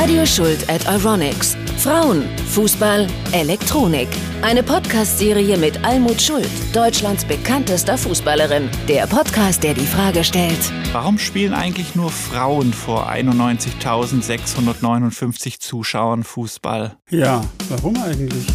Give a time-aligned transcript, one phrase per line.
[0.00, 1.58] Radio Schuld at Ironics.
[1.76, 4.08] Frauen, Fußball, Elektronik.
[4.40, 8.70] Eine Podcast-Serie mit Almut Schuld, Deutschlands bekanntester Fußballerin.
[8.88, 16.96] Der Podcast, der die Frage stellt: Warum spielen eigentlich nur Frauen vor 91.659 Zuschauern Fußball?
[17.10, 18.46] Ja, warum eigentlich?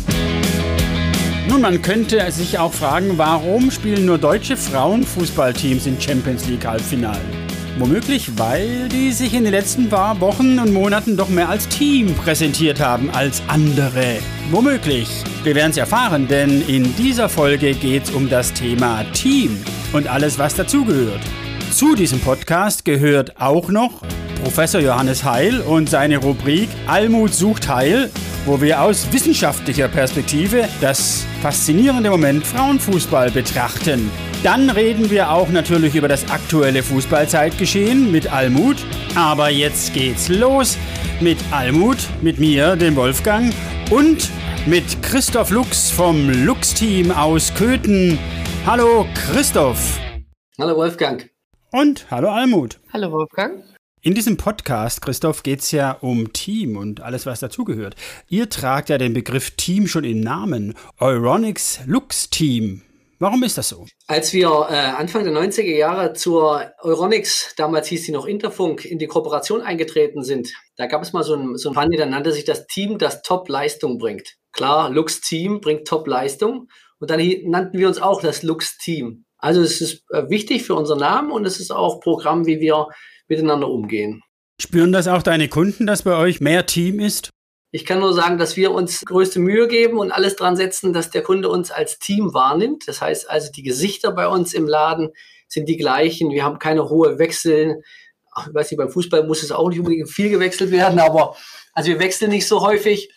[1.47, 7.34] Nun, man könnte sich auch fragen, warum spielen nur deutsche Frauenfußballteams in Champions League Halbfinalen?
[7.77, 12.13] Womöglich, weil die sich in den letzten paar Wochen und Monaten doch mehr als Team
[12.15, 14.19] präsentiert haben als andere.
[14.49, 15.09] Womöglich.
[15.43, 19.57] Wir werden es erfahren, denn in dieser Folge geht es um das Thema Team
[19.91, 21.19] und alles, was dazugehört.
[21.71, 24.01] Zu diesem Podcast gehört auch noch
[24.45, 28.11] Professor Johannes Heil und seine Rubrik Almut sucht Heil,
[28.45, 34.11] wo wir aus wissenschaftlicher Perspektive das faszinierende Moment Frauenfußball betrachten.
[34.43, 38.77] Dann reden wir auch natürlich über das aktuelle Fußballzeitgeschehen mit Almut.
[39.15, 40.77] Aber jetzt geht's los
[41.19, 43.51] mit Almut, mit mir, dem Wolfgang
[43.89, 44.29] und
[44.67, 48.19] mit Christoph Lux vom Lux-Team aus Köthen.
[48.67, 49.99] Hallo Christoph.
[50.59, 51.31] Hallo Wolfgang.
[51.71, 52.79] Und hallo Almut.
[52.93, 53.74] Hallo Wolfgang.
[54.05, 57.95] In diesem Podcast, Christoph, geht es ja um Team und alles, was dazugehört.
[58.29, 60.75] Ihr tragt ja den Begriff Team schon im Namen.
[60.99, 62.83] Euronics Lux Team.
[63.17, 63.87] Warum ist das so?
[64.05, 68.99] Als wir äh, Anfang der 90er Jahre zur Euronics, damals hieß sie noch Interfunk, in
[68.99, 72.45] die Kooperation eingetreten sind, da gab es mal so ein, so ein Panel, nannte sich
[72.45, 74.35] das Team, das Top-Leistung bringt.
[74.51, 76.67] Klar, Lux-Team bringt Top-Leistung.
[76.99, 79.25] Und dann nannten wir uns auch das Lux-Team.
[79.39, 82.87] Also es ist äh, wichtig für unseren Namen und es ist auch Programm, wie wir
[83.27, 84.21] miteinander umgehen.
[84.61, 87.29] Spüren das auch deine Kunden, dass bei euch mehr Team ist?
[87.71, 91.09] Ich kann nur sagen, dass wir uns größte Mühe geben und alles dran setzen, dass
[91.09, 92.87] der Kunde uns als Team wahrnimmt.
[92.87, 95.09] Das heißt also, die Gesichter bei uns im Laden
[95.49, 96.31] sind die gleichen.
[96.31, 97.81] Wir haben keine hohe Wechsel.
[98.47, 101.35] Ich weiß nicht, beim Fußball muss es auch nicht unbedingt viel gewechselt werden, aber
[101.73, 103.11] also wir wechseln nicht so häufig.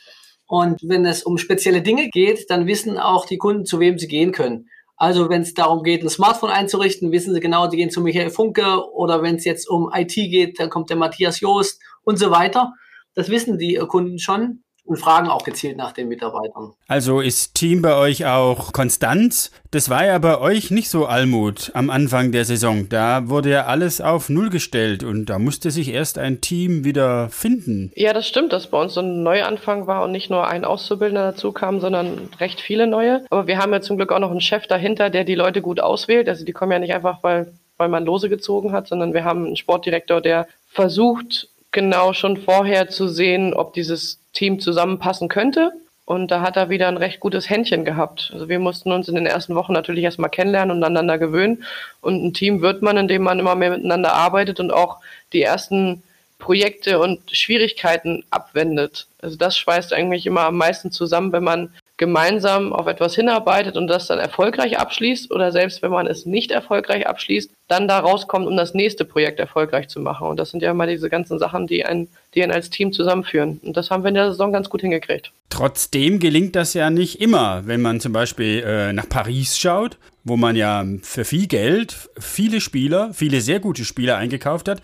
[0.48, 4.08] Und wenn es um spezielle Dinge geht, dann wissen auch die Kunden, zu wem sie
[4.08, 4.68] gehen können.
[4.98, 8.30] Also wenn es darum geht, ein Smartphone einzurichten, wissen sie genau, die gehen zu Michael
[8.30, 8.92] Funke.
[8.92, 12.74] Oder wenn es jetzt um IT geht, dann kommt der Matthias Joost und so weiter.
[13.14, 16.72] Das wissen die Kunden schon und fragen auch gezielt nach den Mitarbeitern.
[16.86, 19.50] Also ist Team bei euch auch Konstanz?
[19.70, 22.88] Das war ja bei euch nicht so Almut am Anfang der Saison.
[22.88, 27.28] Da wurde ja alles auf Null gestellt und da musste sich erst ein Team wieder
[27.28, 27.92] finden.
[27.96, 31.32] Ja, das stimmt, dass bei uns so ein Neuanfang war und nicht nur ein Auszubildender
[31.32, 33.26] dazu kam, sondern recht viele neue.
[33.28, 35.80] Aber wir haben ja zum Glück auch noch einen Chef dahinter, der die Leute gut
[35.80, 36.30] auswählt.
[36.30, 39.44] Also die kommen ja nicht einfach, weil, weil man Lose gezogen hat, sondern wir haben
[39.44, 45.72] einen Sportdirektor, der versucht, genau schon vorher zu sehen, ob dieses Team zusammenpassen könnte.
[46.04, 48.30] Und da hat er wieder ein recht gutes Händchen gehabt.
[48.32, 51.64] Also wir mussten uns in den ersten Wochen natürlich erstmal kennenlernen und aneinander gewöhnen.
[52.00, 55.00] Und ein Team wird man, indem man immer mehr miteinander arbeitet und auch
[55.34, 56.02] die ersten
[56.38, 59.06] Projekte und Schwierigkeiten abwendet.
[59.20, 63.88] Also das schweißt eigentlich immer am meisten zusammen, wenn man gemeinsam auf etwas hinarbeitet und
[63.88, 68.46] das dann erfolgreich abschließt oder selbst wenn man es nicht erfolgreich abschließt, dann da rauskommt,
[68.46, 70.28] um das nächste Projekt erfolgreich zu machen.
[70.28, 73.60] Und das sind ja immer diese ganzen Sachen, die einen, die einen als Team zusammenführen.
[73.62, 75.32] Und das haben wir in der Saison ganz gut hingekriegt.
[75.50, 80.36] Trotzdem gelingt das ja nicht immer, wenn man zum Beispiel äh, nach Paris schaut, wo
[80.36, 84.80] man ja für viel Geld viele Spieler, viele sehr gute Spieler eingekauft hat.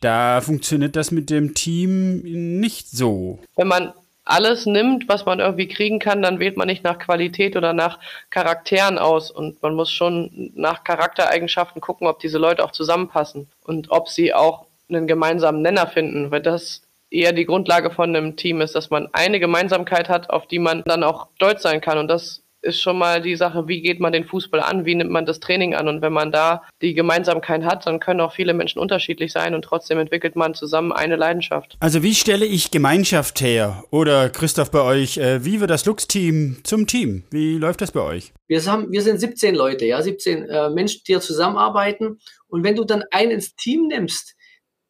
[0.00, 2.22] Da funktioniert das mit dem Team
[2.60, 3.38] nicht so.
[3.56, 3.92] Wenn man
[4.24, 7.98] alles nimmt, was man irgendwie kriegen kann, dann wählt man nicht nach Qualität oder nach
[8.30, 9.30] Charakteren aus.
[9.30, 14.34] Und man muss schon nach Charaktereigenschaften gucken, ob diese Leute auch zusammenpassen und ob sie
[14.34, 18.90] auch einen gemeinsamen Nenner finden, weil das eher die Grundlage von einem Team ist, dass
[18.90, 21.98] man eine Gemeinsamkeit hat, auf die man dann auch stolz sein kann.
[21.98, 25.10] Und das ist schon mal die Sache, wie geht man den Fußball an, wie nimmt
[25.10, 25.88] man das Training an.
[25.88, 29.62] Und wenn man da die Gemeinsamkeit hat, dann können auch viele Menschen unterschiedlich sein und
[29.62, 31.76] trotzdem entwickelt man zusammen eine Leidenschaft.
[31.80, 33.84] Also wie stelle ich Gemeinschaft her?
[33.90, 37.24] Oder Christoph bei euch, äh, wie wird das Lux-Team zum Team?
[37.30, 38.32] Wie läuft das bei euch?
[38.46, 42.18] Wir, haben, wir sind 17 Leute, ja, 17 äh, Menschen, die zusammenarbeiten.
[42.48, 44.34] Und wenn du dann einen ins Team nimmst,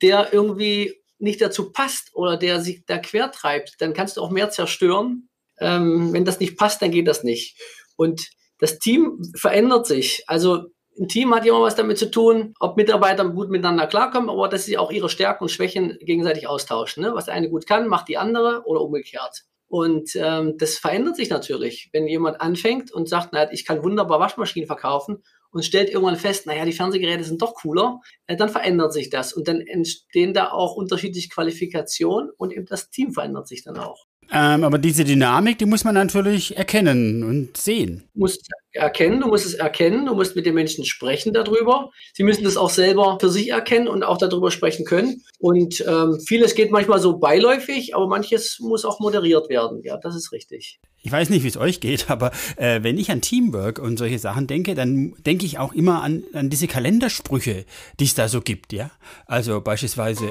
[0.02, 4.30] der irgendwie nicht dazu passt oder der sich da quer treibt, dann kannst du auch
[4.30, 5.28] mehr zerstören,
[5.60, 7.58] ähm, wenn das nicht passt, dann geht das nicht.
[7.96, 8.28] Und
[8.58, 10.24] das Team verändert sich.
[10.26, 10.66] Also
[10.98, 14.64] ein Team hat immer was damit zu tun, ob Mitarbeiter gut miteinander klarkommen, aber dass
[14.64, 17.02] sie auch ihre Stärken und Schwächen gegenseitig austauschen.
[17.02, 17.14] Ne?
[17.14, 19.44] Was der eine gut kann, macht die andere oder umgekehrt.
[19.66, 24.18] Und ähm, das verändert sich natürlich, wenn jemand anfängt und sagt, naja, ich kann wunderbar
[24.18, 25.22] Waschmaschinen verkaufen
[25.52, 29.32] und stellt irgendwann fest, naja, die Fernsehgeräte sind doch cooler, äh, dann verändert sich das
[29.32, 34.06] und dann entstehen da auch unterschiedliche Qualifikationen und eben das Team verändert sich dann auch.
[34.32, 38.04] Ähm, aber diese Dynamik, die muss man natürlich erkennen und sehen.
[38.14, 41.90] Du musst erkennen, du musst es erkennen, du musst mit den Menschen sprechen darüber.
[42.12, 45.22] Sie müssen das auch selber für sich erkennen und auch darüber sprechen können.
[45.38, 49.82] Und ähm, vieles geht manchmal so beiläufig, aber manches muss auch moderiert werden.
[49.82, 50.78] Ja, das ist richtig.
[51.02, 54.18] Ich weiß nicht, wie es euch geht, aber äh, wenn ich an Teamwork und solche
[54.18, 57.64] Sachen denke, dann denke ich auch immer an, an diese Kalendersprüche,
[57.98, 58.90] die es da so gibt, ja.
[59.26, 60.30] Also beispielsweise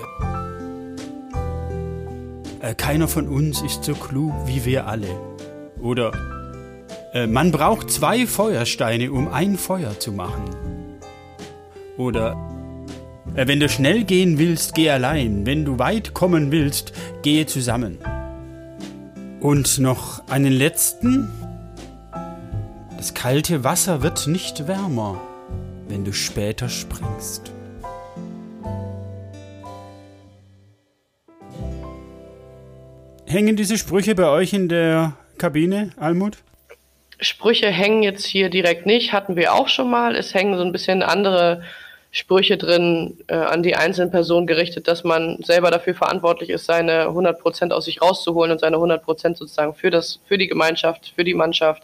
[2.62, 5.10] äh, keiner von uns ist so klug wie wir alle.
[5.82, 6.12] Oder
[7.14, 10.46] äh, man braucht zwei Feuersteine, um ein Feuer zu machen.
[11.98, 12.38] Oder
[13.36, 15.46] äh, wenn du schnell gehen willst, geh allein.
[15.46, 17.98] Wenn du weit kommen willst, gehe zusammen.
[19.40, 21.30] Und noch einen letzten.
[22.98, 25.22] Das kalte Wasser wird nicht wärmer,
[25.88, 27.54] wenn du später springst.
[33.30, 36.40] Hängen diese Sprüche bei euch in der Kabine, Almut?
[37.20, 40.16] Sprüche hängen jetzt hier direkt nicht, hatten wir auch schon mal.
[40.16, 41.62] Es hängen so ein bisschen andere
[42.10, 47.02] Sprüche drin äh, an die einzelnen Personen gerichtet, dass man selber dafür verantwortlich ist, seine
[47.02, 51.14] 100 Prozent aus sich rauszuholen und seine 100 Prozent sozusagen für das, für die Gemeinschaft,
[51.16, 51.84] für die Mannschaft,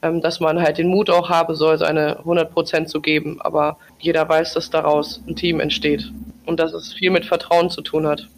[0.00, 3.42] ähm, dass man halt den Mut auch haben soll, seine 100 Prozent zu geben.
[3.42, 6.12] Aber jeder weiß, dass daraus ein Team entsteht
[6.46, 8.28] und dass es viel mit Vertrauen zu tun hat.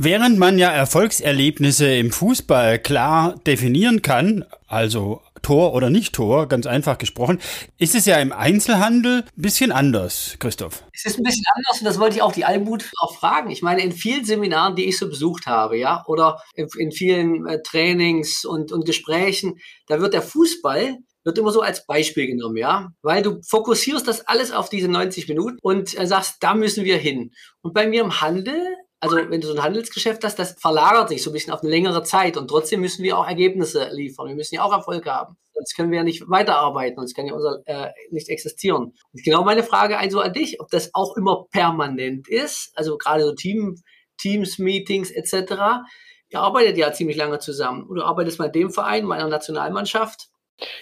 [0.00, 6.66] Während man ja Erfolgserlebnisse im Fußball klar definieren kann, also Tor oder nicht Tor, ganz
[6.66, 7.40] einfach gesprochen,
[7.78, 10.84] ist es ja im Einzelhandel ein bisschen anders, Christoph.
[10.92, 13.50] Es ist ein bisschen anders und das wollte ich auch die Almut auch fragen.
[13.50, 17.48] Ich meine, in vielen Seminaren, die ich so besucht habe, ja, oder in, in vielen
[17.48, 19.58] äh, Trainings und, und Gesprächen,
[19.88, 24.28] da wird der Fußball wird immer so als Beispiel genommen, ja, weil du fokussierst das
[24.28, 27.32] alles auf diese 90 Minuten und äh, sagst, da müssen wir hin.
[27.62, 28.60] Und bei mir im Handel
[29.00, 31.70] also wenn du so ein Handelsgeschäft hast, das verlagert sich so ein bisschen auf eine
[31.70, 34.28] längere Zeit und trotzdem müssen wir auch Ergebnisse liefern.
[34.28, 35.36] Wir müssen ja auch Erfolg haben.
[35.52, 38.94] Sonst können wir ja nicht weiterarbeiten, sonst kann ja unser äh, nicht existieren.
[39.12, 43.24] Und genau meine Frage also an dich, ob das auch immer permanent ist, also gerade
[43.24, 43.76] so Team,
[44.18, 45.54] Teams, Meetings etc.
[46.30, 47.84] Ihr arbeitet ja ziemlich lange zusammen.
[47.84, 50.28] Und du arbeitest bei dem Verein, meiner Nationalmannschaft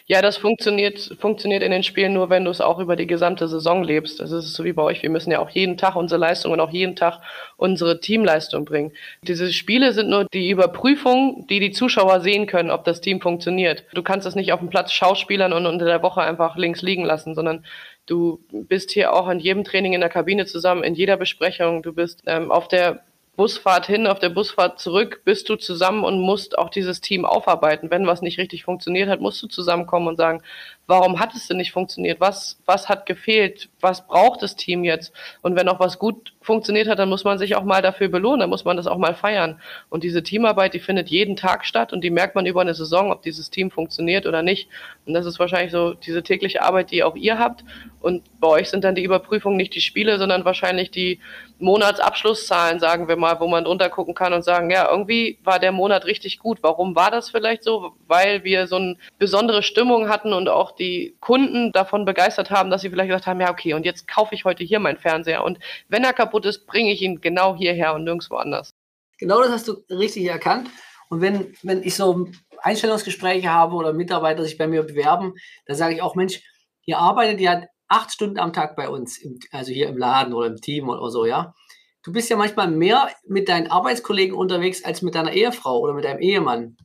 [0.06, 3.46] ja, das funktioniert, funktioniert in den Spielen nur, wenn du es auch über die gesamte
[3.46, 4.20] Saison lebst.
[4.20, 5.02] Das ist so wie bei euch.
[5.02, 7.20] Wir müssen ja auch jeden Tag unsere Leistung und auch jeden Tag
[7.56, 8.92] unsere Teamleistung bringen.
[9.22, 13.84] Diese Spiele sind nur die Überprüfung, die die Zuschauer sehen können, ob das Team funktioniert.
[13.92, 17.04] Du kannst das nicht auf dem Platz schauspielern und unter der Woche einfach links liegen
[17.04, 17.64] lassen, sondern
[18.06, 21.82] du bist hier auch in jedem Training in der Kabine zusammen, in jeder Besprechung.
[21.82, 23.04] Du bist ähm, auf der
[23.36, 27.90] Busfahrt hin, auf der Busfahrt zurück bist du zusammen und musst auch dieses Team aufarbeiten.
[27.90, 30.42] Wenn was nicht richtig funktioniert hat, musst du zusammenkommen und sagen,
[30.86, 32.20] warum hat es denn nicht funktioniert?
[32.20, 33.68] Was, was hat gefehlt?
[33.80, 35.12] Was braucht das Team jetzt?
[35.42, 38.40] Und wenn auch was gut funktioniert hat, dann muss man sich auch mal dafür belohnen,
[38.40, 39.60] dann muss man das auch mal feiern.
[39.88, 43.10] Und diese Teamarbeit, die findet jeden Tag statt und die merkt man über eine Saison,
[43.10, 44.68] ob dieses Team funktioniert oder nicht.
[45.06, 47.64] Und das ist wahrscheinlich so diese tägliche Arbeit, die auch ihr habt.
[48.00, 51.18] Und bei euch sind dann die Überprüfungen nicht die Spiele, sondern wahrscheinlich die
[51.58, 55.72] Monatsabschlusszahlen, sagen wir mal, wo man drunter gucken kann und sagen, ja, irgendwie war der
[55.72, 56.58] Monat richtig gut.
[56.62, 57.94] Warum war das vielleicht so?
[58.06, 62.82] Weil wir so eine besondere Stimmung hatten und auch die Kunden davon begeistert haben, dass
[62.82, 65.44] sie vielleicht gesagt haben, ja, okay, und jetzt kaufe ich heute hier meinen Fernseher.
[65.44, 65.58] Und
[65.88, 68.74] wenn er kaputt ist, bringe ich ihn genau hierher und nirgendwo anders.
[69.18, 70.68] Genau das hast du richtig erkannt.
[71.08, 72.28] Und wenn, wenn ich so
[72.60, 75.34] Einstellungsgespräche habe oder Mitarbeiter sich bei mir bewerben,
[75.66, 76.42] dann sage ich auch, Mensch,
[76.84, 80.48] ihr arbeitet ja acht Stunden am Tag bei uns, im, also hier im Laden oder
[80.48, 81.54] im Team oder so, ja.
[82.02, 86.04] Du bist ja manchmal mehr mit deinen Arbeitskollegen unterwegs als mit deiner Ehefrau oder mit
[86.04, 86.76] deinem Ehemann.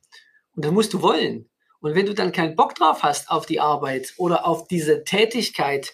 [0.55, 1.50] Und das musst du wollen.
[1.81, 5.93] Und wenn du dann keinen Bock drauf hast auf die Arbeit oder auf diese Tätigkeit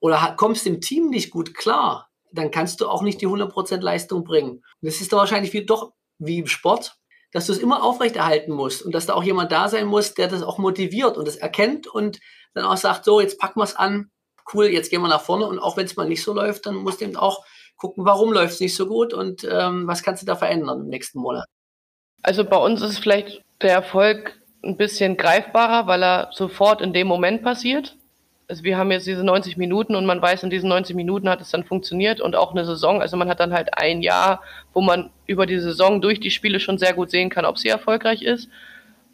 [0.00, 4.24] oder kommst im Team nicht gut klar, dann kannst du auch nicht die 100% Leistung
[4.24, 4.50] bringen.
[4.50, 6.96] Und das ist da wahrscheinlich wie, doch wie im Sport,
[7.32, 10.28] dass du es immer aufrechterhalten musst und dass da auch jemand da sein muss, der
[10.28, 12.18] das auch motiviert und das erkennt und
[12.54, 14.10] dann auch sagt, so, jetzt packen wir es an,
[14.52, 16.74] cool, jetzt gehen wir nach vorne und auch wenn es mal nicht so läuft, dann
[16.76, 17.44] musst du eben auch
[17.76, 20.88] gucken, warum läuft es nicht so gut und ähm, was kannst du da verändern im
[20.88, 21.46] nächsten Monat.
[22.22, 27.06] Also bei uns ist vielleicht der Erfolg ein bisschen greifbarer, weil er sofort in dem
[27.06, 27.96] Moment passiert.
[28.48, 31.40] Also wir haben jetzt diese 90 Minuten und man weiß, in diesen 90 Minuten hat
[31.40, 33.02] es dann funktioniert und auch eine Saison.
[33.02, 36.58] Also man hat dann halt ein Jahr, wo man über die Saison durch die Spiele
[36.58, 38.48] schon sehr gut sehen kann, ob sie erfolgreich ist.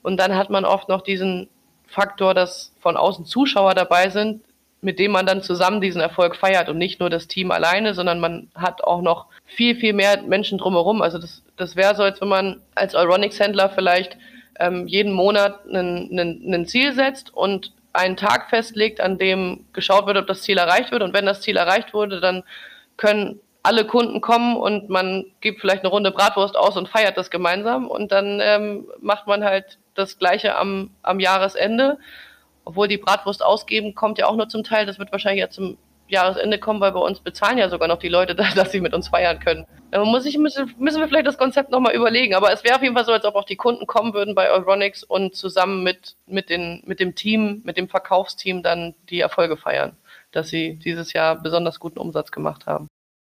[0.02, 1.48] Und dann hat man oft noch diesen
[1.86, 4.42] Faktor, dass von außen Zuschauer dabei sind,
[4.82, 8.20] mit dem man dann zusammen diesen Erfolg feiert und nicht nur das Team alleine, sondern
[8.20, 11.02] man hat auch noch viel, viel mehr Menschen drumherum.
[11.02, 14.16] Also das, das wäre so, als wenn man als Euronics-Händler vielleicht
[14.58, 20.26] ähm, jeden Monat ein Ziel setzt und einen Tag festlegt, an dem geschaut wird, ob
[20.26, 21.02] das Ziel erreicht wird.
[21.02, 22.42] Und wenn das Ziel erreicht wurde, dann
[22.96, 27.30] können alle Kunden kommen und man gibt vielleicht eine Runde Bratwurst aus und feiert das
[27.30, 31.98] gemeinsam und dann ähm, macht man halt das Gleiche am, am Jahresende.
[32.66, 34.86] Obwohl die Bratwurst ausgeben kommt ja auch nur zum Teil.
[34.86, 35.78] Das wird wahrscheinlich ja zum
[36.14, 39.08] Jahresende kommen, weil bei uns bezahlen ja sogar noch die Leute, dass sie mit uns
[39.08, 39.66] feiern können.
[39.90, 42.34] Da muss ich, müssen, wir vielleicht das Konzept nochmal überlegen.
[42.34, 44.50] Aber es wäre auf jeden Fall so, als ob auch die Kunden kommen würden bei
[44.50, 49.56] Euronics und zusammen mit, mit, den, mit dem Team, mit dem Verkaufsteam dann die Erfolge
[49.56, 49.96] feiern,
[50.32, 52.88] dass sie dieses Jahr besonders guten Umsatz gemacht haben.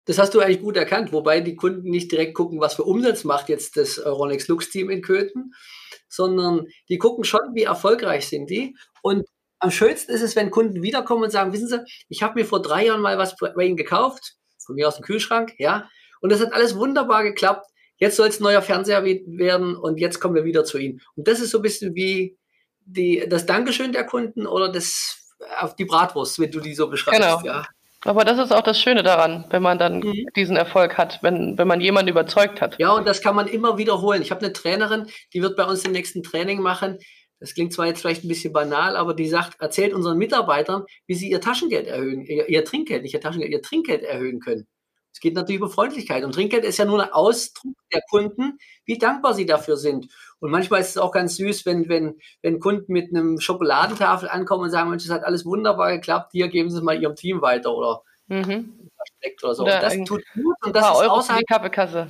[0.05, 3.25] Das hast du eigentlich gut erkannt, wobei die Kunden nicht direkt gucken, was für Umsatz
[3.25, 5.53] macht jetzt das Rolex Lux Team in Köthen,
[6.07, 8.77] sondern die gucken schon, wie erfolgreich sind die.
[9.01, 9.25] Und
[9.59, 12.61] am schönsten ist es, wenn Kunden wiederkommen und sagen, wissen Sie, ich habe mir vor
[12.61, 15.89] drei Jahren mal was bei Ihnen gekauft, von mir aus dem Kühlschrank, ja,
[16.21, 17.65] und das hat alles wunderbar geklappt.
[17.97, 21.01] Jetzt soll es ein neuer Fernseher werden und jetzt kommen wir wieder zu Ihnen.
[21.15, 22.37] Und das ist so ein bisschen wie
[22.85, 27.21] die, das Dankeschön der Kunden oder das auf die Bratwurst, wenn du die so beschreibst.
[27.21, 27.41] Genau.
[27.43, 27.65] Ja.
[28.03, 30.27] Aber das ist auch das Schöne daran, wenn man dann mhm.
[30.35, 32.77] diesen Erfolg hat, wenn, wenn man jemanden überzeugt hat.
[32.77, 34.21] Ja, und das kann man immer wiederholen.
[34.21, 36.99] Ich habe eine Trainerin, die wird bei uns im nächsten Training machen.
[37.39, 41.15] Das klingt zwar jetzt vielleicht ein bisschen banal, aber die sagt, erzählt unseren Mitarbeitern, wie
[41.15, 44.67] sie ihr Taschengeld erhöhen, ihr, ihr Trinkgeld, nicht ihr Taschengeld, ihr Trinkgeld erhöhen können.
[45.17, 46.23] Es geht natürlich über Freundlichkeit.
[46.23, 50.09] Und Trinkgeld ist ja nur ein Ausdruck der Kunden, wie dankbar sie dafür sind.
[50.39, 54.65] Und manchmal ist es auch ganz süß, wenn, wenn, wenn Kunden mit einem Schokoladentafel ankommen
[54.65, 57.41] und sagen, Mensch, das hat alles wunderbar geklappt, hier geben Sie es mal Ihrem Team
[57.41, 58.91] weiter oder mhm.
[59.41, 59.63] oder so.
[59.63, 62.09] Oder das tut gut und das ist Euro außerhalb, die Kaffeekasse.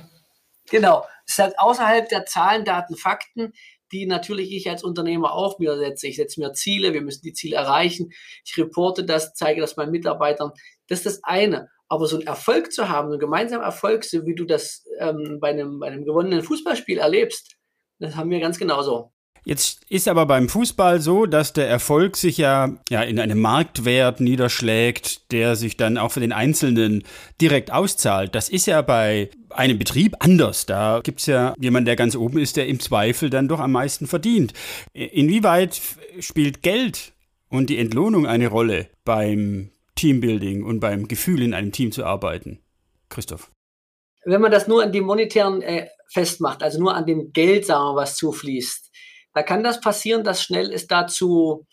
[0.70, 1.06] Genau.
[1.24, 3.54] Es ist halt außerhalb der Zahlen, Daten, Fakten,
[3.92, 6.06] die natürlich ich als Unternehmer auch mir setze.
[6.06, 8.10] Ich setze mir Ziele, wir müssen die Ziele erreichen.
[8.44, 10.52] Ich reporte das, zeige das meinen Mitarbeitern.
[10.86, 11.70] Das ist das eine.
[11.88, 15.50] Aber so einen Erfolg zu haben, einen gemeinsamen Erfolg, so wie du das ähm, bei,
[15.50, 17.56] einem, bei einem gewonnenen Fußballspiel erlebst,
[17.98, 19.12] das haben wir ganz genauso.
[19.44, 24.20] Jetzt ist aber beim Fußball so, dass der Erfolg sich ja, ja in einem Marktwert
[24.20, 27.04] niederschlägt, der sich dann auch für den Einzelnen
[27.40, 28.34] direkt auszahlt.
[28.34, 30.66] Das ist ja bei einem Betrieb anders.
[30.66, 33.72] Da gibt es ja jemanden, der ganz oben ist, der im Zweifel dann doch am
[33.72, 34.52] meisten verdient.
[34.92, 35.80] Inwieweit
[36.20, 37.12] spielt Geld
[37.48, 42.60] und die Entlohnung eine Rolle beim Teambuilding und beim Gefühl, in einem Team zu arbeiten?
[43.08, 43.50] Christoph.
[44.24, 47.94] Wenn man das nur an die monetären äh, festmacht, also nur an dem Geld, sagen
[47.94, 48.87] wir, was zufließt,
[49.38, 51.64] da kann das passieren, dass schnell es dazu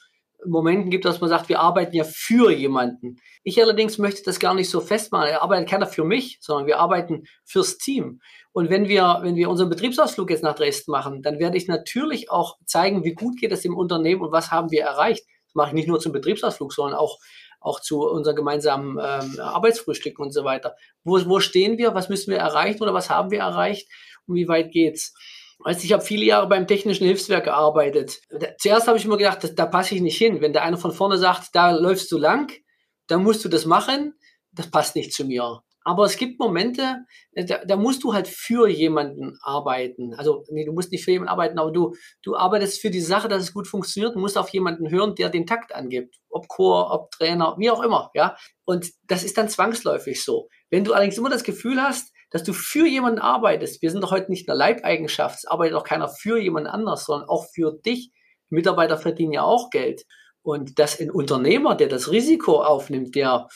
[0.45, 3.17] Momenten gibt, dass man sagt, wir arbeiten ja für jemanden.
[3.43, 5.29] Ich allerdings möchte das gar nicht so festmachen.
[5.29, 8.21] Er arbeitet keiner für mich, sondern wir arbeiten fürs Team.
[8.51, 12.29] Und wenn wir, wenn wir unseren Betriebsausflug jetzt nach Dresden machen, dann werde ich natürlich
[12.29, 15.25] auch zeigen, wie gut geht es dem Unternehmen und was haben wir erreicht.
[15.47, 17.17] Das mache ich nicht nur zum Betriebsausflug, sondern auch
[17.61, 20.75] auch zu unseren gemeinsamen ähm, Arbeitsfrühstücken und so weiter.
[21.03, 21.95] Wo, wo stehen wir?
[21.95, 23.89] Was müssen wir erreichen oder was haben wir erreicht?
[24.27, 25.15] Und wie weit geht's?
[25.59, 28.19] Weißt, ich habe viele Jahre beim Technischen Hilfswerk gearbeitet.
[28.59, 30.41] Zuerst habe ich immer gedacht, das, da passe ich nicht hin.
[30.41, 32.51] Wenn der eine von vorne sagt, da läufst du lang,
[33.07, 34.13] dann musst du das machen,
[34.51, 35.61] das passt nicht zu mir.
[35.87, 40.15] Aber es gibt Momente, äh, da, da, musst du halt für jemanden arbeiten.
[40.15, 41.93] Also, nee, du musst nicht für jemanden arbeiten, aber du,
[42.23, 44.15] du arbeitest für die Sache, dass es gut funktioniert.
[44.15, 46.15] Du musst auf jemanden hören, der den Takt angibt.
[46.29, 48.35] Ob Chor, ob Trainer, wie auch immer, ja.
[48.65, 50.49] Und das ist dann zwangsläufig so.
[50.71, 54.11] Wenn du allerdings immer das Gefühl hast, dass du für jemanden arbeitest, wir sind doch
[54.11, 57.71] heute nicht in der Leibeigenschaft, es arbeitet auch keiner für jemand anders, sondern auch für
[57.71, 58.11] dich.
[58.49, 60.03] Mitarbeiter verdienen ja auch Geld.
[60.41, 63.47] Und dass ein Unternehmer, der das Risiko aufnimmt, der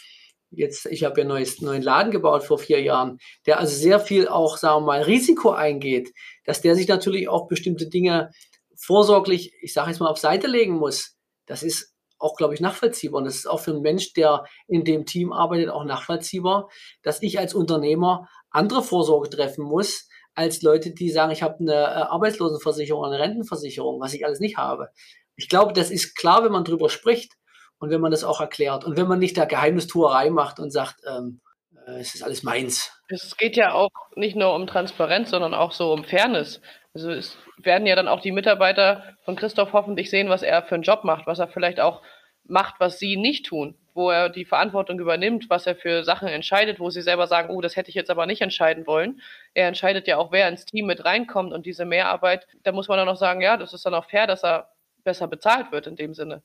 [0.49, 4.29] jetzt, ich habe ja einen neuen Laden gebaut vor vier Jahren, der also sehr viel
[4.29, 6.13] auch, sagen wir mal, Risiko eingeht,
[6.45, 8.31] dass der sich natürlich auch bestimmte Dinge
[8.77, 11.17] vorsorglich, ich sage jetzt mal, auf Seite legen muss.
[11.47, 13.19] Das ist auch, glaube ich, nachvollziehbar.
[13.19, 16.69] Und das ist auch für einen Mensch, der in dem Team arbeitet, auch nachvollziehbar,
[17.01, 21.73] dass ich als Unternehmer andere Vorsorge treffen muss, als Leute, die sagen, ich habe eine
[21.73, 24.89] äh, Arbeitslosenversicherung, eine Rentenversicherung, was ich alles nicht habe.
[25.35, 27.33] Ich glaube, das ist klar, wenn man drüber spricht
[27.79, 31.01] und wenn man das auch erklärt und wenn man nicht da Geheimnistuerei macht und sagt,
[31.07, 31.41] ähm,
[31.87, 32.91] äh, es ist alles meins.
[33.07, 36.61] Es geht ja auch nicht nur um Transparenz, sondern auch so um Fairness.
[36.93, 40.75] Also es werden ja dann auch die Mitarbeiter von Christoph hoffentlich sehen, was er für
[40.75, 42.01] einen Job macht, was er vielleicht auch
[42.45, 46.79] macht, was sie nicht tun, wo er die Verantwortung übernimmt, was er für Sachen entscheidet,
[46.79, 49.21] wo sie selber sagen, oh, das hätte ich jetzt aber nicht entscheiden wollen.
[49.53, 52.97] Er entscheidet ja auch, wer ins Team mit reinkommt und diese Mehrarbeit, da muss man
[52.97, 54.71] dann auch sagen, ja, das ist dann auch fair, dass er
[55.03, 56.41] besser bezahlt wird in dem Sinne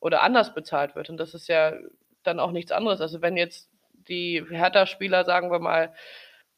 [0.00, 1.10] oder anders bezahlt wird.
[1.10, 1.74] Und das ist ja
[2.22, 3.00] dann auch nichts anderes.
[3.00, 3.70] Also wenn jetzt
[4.08, 5.92] die Hertha-Spieler, sagen wir mal,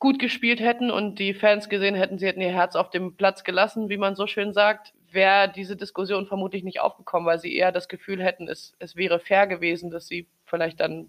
[0.04, 3.42] gut gespielt hätten und die Fans gesehen hätten, sie hätten ihr Herz auf dem Platz
[3.42, 7.72] gelassen, wie man so schön sagt, wäre diese Diskussion vermutlich nicht aufgekommen, weil sie eher
[7.72, 11.08] das Gefühl hätten, es, es wäre fair gewesen, dass sie vielleicht dann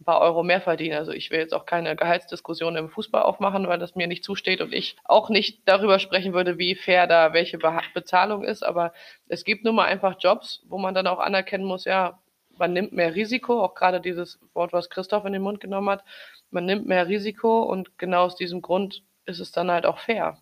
[0.00, 0.96] ein paar Euro mehr verdienen.
[0.96, 4.60] Also ich will jetzt auch keine Gehaltsdiskussion im Fußball aufmachen, weil das mir nicht zusteht
[4.60, 8.64] und ich auch nicht darüber sprechen würde, wie fair da welche Be Bezahlung ist.
[8.64, 8.92] Aber
[9.28, 12.18] es gibt nun mal einfach Jobs, wo man dann auch anerkennen muss, ja,
[12.58, 16.04] man nimmt mehr Risiko, auch gerade dieses Wort, was Christoph in den Mund genommen hat,
[16.50, 20.38] man nimmt mehr Risiko und genau aus diesem Grund ist es dann halt auch fair.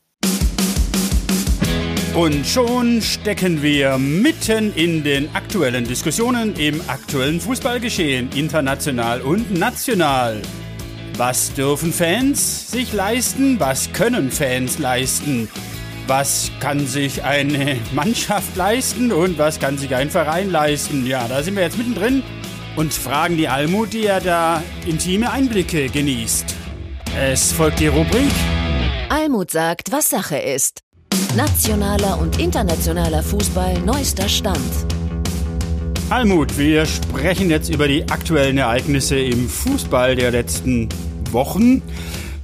[2.14, 10.40] Und schon stecken wir mitten in den aktuellen Diskussionen im aktuellen Fußballgeschehen, international und national.
[11.16, 13.58] Was dürfen Fans sich leisten?
[13.58, 15.48] Was können Fans leisten?
[16.06, 21.06] Was kann sich eine Mannschaft leisten und was kann sich ein Verein leisten?
[21.06, 22.22] Ja, da sind wir jetzt mittendrin
[22.76, 26.54] und fragen die Almut, die ja da intime Einblicke genießt.
[27.18, 28.30] Es folgt die Rubrik.
[29.08, 30.80] Almut sagt, was Sache ist.
[31.36, 34.58] Nationaler und internationaler Fußball neuester Stand.
[36.10, 40.90] Almut, wir sprechen jetzt über die aktuellen Ereignisse im Fußball der letzten
[41.30, 41.80] Wochen.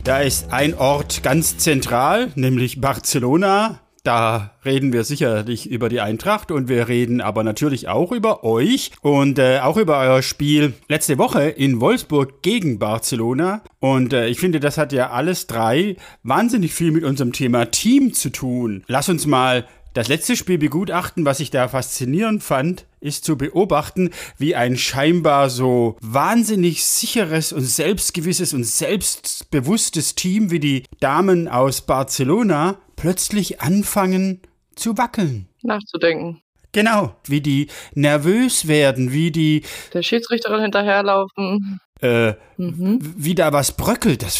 [0.04, 3.80] Da ist ein Ort ganz zentral, nämlich Barcelona.
[4.02, 8.92] Da reden wir sicherlich über die Eintracht und wir reden aber natürlich auch über euch
[9.02, 13.62] und äh, auch über euer Spiel letzte Woche in Wolfsburg gegen Barcelona.
[13.78, 18.14] Und äh, ich finde, das hat ja alles drei wahnsinnig viel mit unserem Thema Team
[18.14, 18.84] zu tun.
[18.86, 24.10] Lass uns mal das letzte Spiel begutachten, was ich da faszinierend fand, ist zu beobachten,
[24.38, 31.80] wie ein scheinbar so wahnsinnig sicheres und selbstgewisses und selbstbewusstes Team wie die Damen aus
[31.80, 34.40] Barcelona plötzlich anfangen
[34.76, 35.48] zu wackeln.
[35.62, 36.40] Nachzudenken.
[36.72, 41.80] Genau, wie die nervös werden, wie die der Schiedsrichterin hinterherlaufen.
[42.00, 42.98] Äh, mhm.
[43.00, 44.36] Wie da was bröckelt, das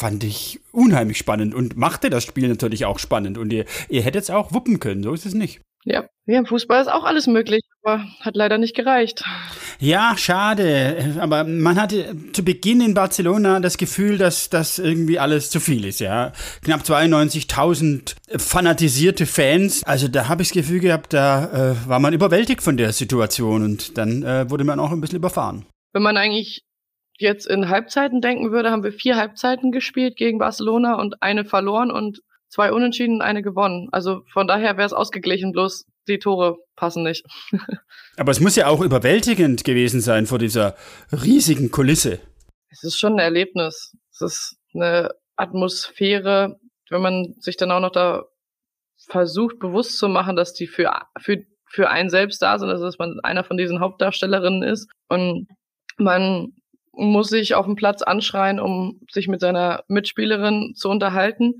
[0.00, 3.36] fand ich unheimlich spannend und machte das Spiel natürlich auch spannend.
[3.36, 5.60] Und ihr, ihr hättet es auch wuppen können, so ist es nicht.
[5.84, 9.24] Ja, ja, im Fußball ist auch alles möglich, aber hat leider nicht gereicht.
[9.78, 11.16] Ja, schade.
[11.20, 15.84] Aber man hatte zu Beginn in Barcelona das Gefühl, dass das irgendwie alles zu viel
[15.84, 16.32] ist, ja.
[16.62, 19.84] Knapp 92.000 fanatisierte Fans.
[19.84, 23.64] Also da habe ich das Gefühl gehabt, da äh, war man überwältigt von der Situation
[23.64, 25.66] und dann äh, wurde man auch ein bisschen überfahren.
[25.92, 26.62] Wenn man eigentlich
[27.20, 31.90] jetzt in Halbzeiten denken würde, haben wir vier Halbzeiten gespielt gegen Barcelona und eine verloren
[31.90, 33.88] und zwei Unentschieden und eine gewonnen.
[33.92, 37.24] Also von daher wäre es ausgeglichen, bloß die Tore passen nicht.
[38.16, 40.76] Aber es muss ja auch überwältigend gewesen sein vor dieser
[41.12, 42.20] riesigen Kulisse.
[42.70, 43.96] Es ist schon ein Erlebnis.
[44.12, 46.58] Es ist eine Atmosphäre,
[46.90, 48.24] wenn man sich dann auch noch da
[49.08, 52.98] versucht, bewusst zu machen, dass die für, für, für einen selbst da sind, also dass
[52.98, 54.90] man einer von diesen Hauptdarstellerinnen ist.
[55.08, 55.48] Und
[55.96, 56.52] man
[56.92, 61.54] muss sich auf dem Platz anschreien, um sich mit seiner Mitspielerin zu unterhalten.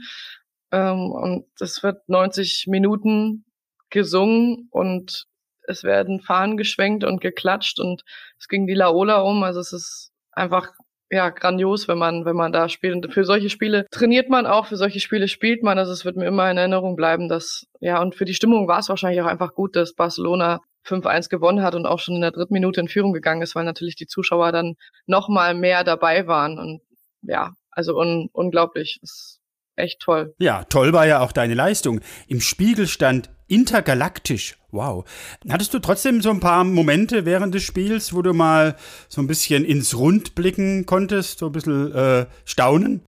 [0.72, 3.44] Ähm, und es wird 90 Minuten
[3.90, 5.26] gesungen und
[5.62, 8.02] es werden Fahnen geschwenkt und geklatscht und
[8.38, 9.42] es ging die Laola um.
[9.42, 10.72] Also es ist einfach
[11.10, 12.94] ja grandios, wenn man wenn man da spielt.
[12.94, 15.78] Und für solche Spiele trainiert man auch, für solche Spiele spielt man.
[15.78, 18.78] Also es wird mir immer in Erinnerung bleiben, dass ja und für die Stimmung war
[18.78, 22.30] es wahrscheinlich auch einfach gut, dass Barcelona 5-1 gewonnen hat und auch schon in der
[22.30, 26.26] dritten Minute in Führung gegangen ist, weil natürlich die Zuschauer dann noch mal mehr dabei
[26.26, 26.80] waren und
[27.22, 28.98] ja, also un unglaublich.
[29.02, 29.40] Ist
[29.76, 30.34] echt toll.
[30.38, 32.00] Ja, toll war ja auch deine Leistung.
[32.28, 34.58] Im Spiegel stand intergalaktisch.
[34.70, 35.04] Wow.
[35.48, 38.76] Hattest du trotzdem so ein paar Momente während des Spiels, wo du mal
[39.08, 43.04] so ein bisschen ins Rund blicken konntest, so ein bisschen äh, staunen?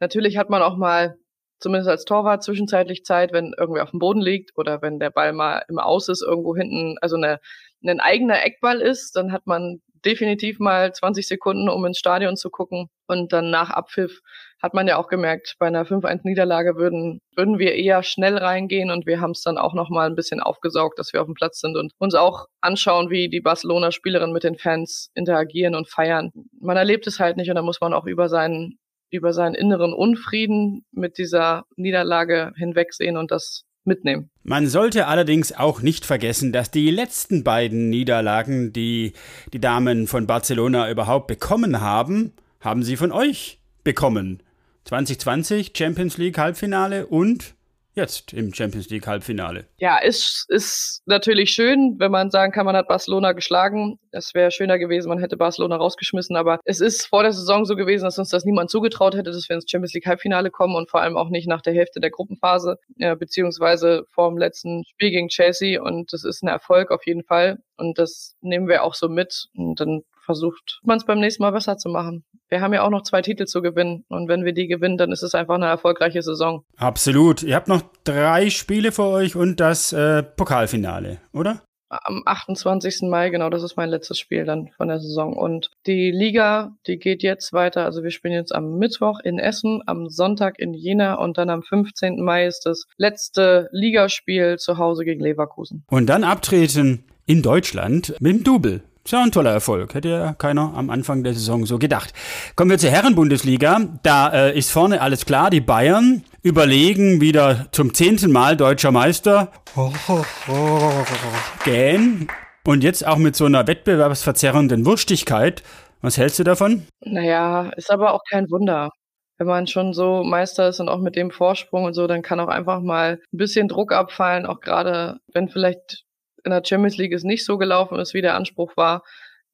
[0.00, 1.16] Natürlich hat man auch mal
[1.58, 5.32] zumindest als Torwart zwischenzeitlich Zeit, wenn irgendwer auf dem Boden liegt oder wenn der Ball
[5.32, 7.40] mal im Aus ist, irgendwo hinten, also eine,
[7.82, 12.50] ein eigener Eckball ist, dann hat man definitiv mal 20 Sekunden, um ins Stadion zu
[12.50, 12.88] gucken.
[13.06, 14.20] Und dann nach Abpfiff
[14.66, 19.06] hat man ja auch gemerkt, bei einer 5-1-Niederlage würden, würden wir eher schnell reingehen und
[19.06, 21.60] wir haben es dann auch noch mal ein bisschen aufgesaugt, dass wir auf dem Platz
[21.60, 26.32] sind und uns auch anschauen, wie die Barcelona-Spielerinnen mit den Fans interagieren und feiern.
[26.60, 28.78] Man erlebt es halt nicht und da muss man auch über seinen
[29.10, 34.30] über seinen inneren Unfrieden mit dieser Niederlage hinwegsehen und das mitnehmen.
[34.42, 39.12] Man sollte allerdings auch nicht vergessen, dass die letzten beiden Niederlagen, die
[39.52, 44.42] die Damen von Barcelona überhaupt bekommen haben, haben sie von euch bekommen.
[44.86, 47.56] 2020 Champions League Halbfinale und
[47.96, 49.66] jetzt im Champions League Halbfinale.
[49.78, 53.98] Ja, ist, ist natürlich schön, wenn man sagen kann, man hat Barcelona geschlagen.
[54.12, 57.74] Es wäre schöner gewesen, man hätte Barcelona rausgeschmissen, aber es ist vor der Saison so
[57.74, 60.88] gewesen, dass uns das niemand zugetraut hätte, dass wir ins Champions League Halbfinale kommen und
[60.88, 65.10] vor allem auch nicht nach der Hälfte der Gruppenphase, ja, beziehungsweise vor dem letzten Spiel
[65.10, 68.94] gegen Chelsea und das ist ein Erfolg auf jeden Fall und das nehmen wir auch
[68.94, 72.24] so mit und dann versucht man es beim nächsten Mal besser zu machen.
[72.48, 75.12] Wir haben ja auch noch zwei Titel zu gewinnen und wenn wir die gewinnen, dann
[75.12, 76.64] ist es einfach eine erfolgreiche Saison.
[76.76, 77.42] Absolut.
[77.42, 81.62] Ihr habt noch drei Spiele vor euch und das äh, Pokalfinale, oder?
[81.88, 83.02] am 28.
[83.02, 85.34] Mai, genau, das ist mein letztes Spiel dann von der Saison.
[85.34, 87.84] Und die Liga, die geht jetzt weiter.
[87.84, 91.62] Also wir spielen jetzt am Mittwoch in Essen, am Sonntag in Jena und dann am
[91.62, 92.22] 15.
[92.22, 95.84] Mai ist das letzte Ligaspiel zu Hause gegen Leverkusen.
[95.88, 98.82] Und dann abtreten in Deutschland mit dem Double.
[99.06, 99.94] Ist ja ein toller Erfolg.
[99.94, 102.12] Hätte ja keiner am Anfang der Saison so gedacht.
[102.56, 103.82] Kommen wir zur Herrenbundesliga.
[104.02, 105.48] Da äh, ist vorne alles klar.
[105.48, 109.52] Die Bayern überlegen wieder zum zehnten Mal deutscher Meister.
[111.64, 112.26] Gähn.
[112.66, 115.62] Und jetzt auch mit so einer wettbewerbsverzerrenden Wurstigkeit.
[116.00, 116.88] Was hältst du davon?
[117.04, 118.90] Naja, ist aber auch kein Wunder.
[119.38, 122.40] Wenn man schon so Meister ist und auch mit dem Vorsprung und so, dann kann
[122.40, 126.05] auch einfach mal ein bisschen Druck abfallen, auch gerade wenn vielleicht
[126.46, 129.02] in der Champions League es nicht so gelaufen ist, wie der Anspruch war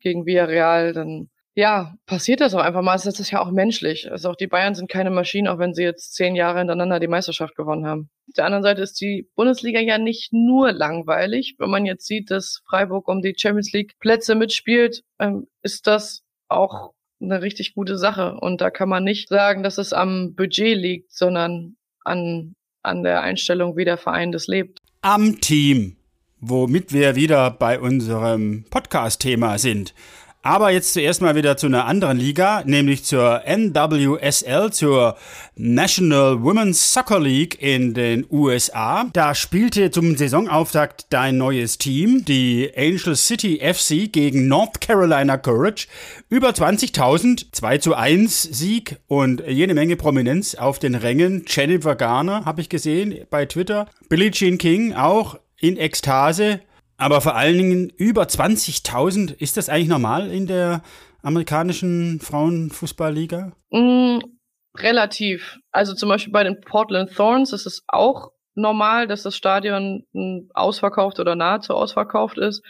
[0.00, 2.94] gegen Villarreal, dann ja, passiert das auch einfach mal.
[2.94, 4.10] Das ist ja auch menschlich.
[4.10, 7.08] Also auch die Bayern sind keine Maschinen, auch wenn sie jetzt zehn Jahre hintereinander die
[7.08, 8.08] Meisterschaft gewonnen haben.
[8.28, 11.56] Auf der anderen Seite ist die Bundesliga ja nicht nur langweilig.
[11.58, 16.22] Wenn man jetzt sieht, dass Freiburg um die Champions League Plätze mitspielt, ähm, ist das
[16.48, 18.38] auch eine richtig gute Sache.
[18.40, 23.20] Und da kann man nicht sagen, dass es am Budget liegt, sondern an, an der
[23.20, 24.78] Einstellung, wie der Verein das lebt.
[25.02, 25.96] Am Team
[26.42, 29.94] womit wir wieder bei unserem Podcast-Thema sind.
[30.44, 35.16] Aber jetzt zuerst mal wieder zu einer anderen Liga, nämlich zur NWSL, zur
[35.54, 39.04] National Women's Soccer League in den USA.
[39.12, 45.86] Da spielte zum Saisonauftakt dein neues Team, die Angel City FC gegen North Carolina Courage.
[46.28, 51.44] Über 20.000, 2 zu 1 Sieg und jede Menge Prominenz auf den Rängen.
[51.46, 53.86] Jennifer Garner habe ich gesehen bei Twitter.
[54.08, 56.60] Billie Jean King auch in Ekstase,
[56.98, 59.32] aber vor allen Dingen über 20.000.
[59.40, 60.82] Ist das eigentlich normal in der
[61.22, 63.52] amerikanischen Frauenfußballliga?
[63.70, 64.18] Mm,
[64.76, 65.58] relativ.
[65.70, 70.50] Also zum Beispiel bei den Portland Thorns ist es auch normal, dass das Stadion mm,
[70.52, 72.62] ausverkauft oder nahezu ausverkauft ist.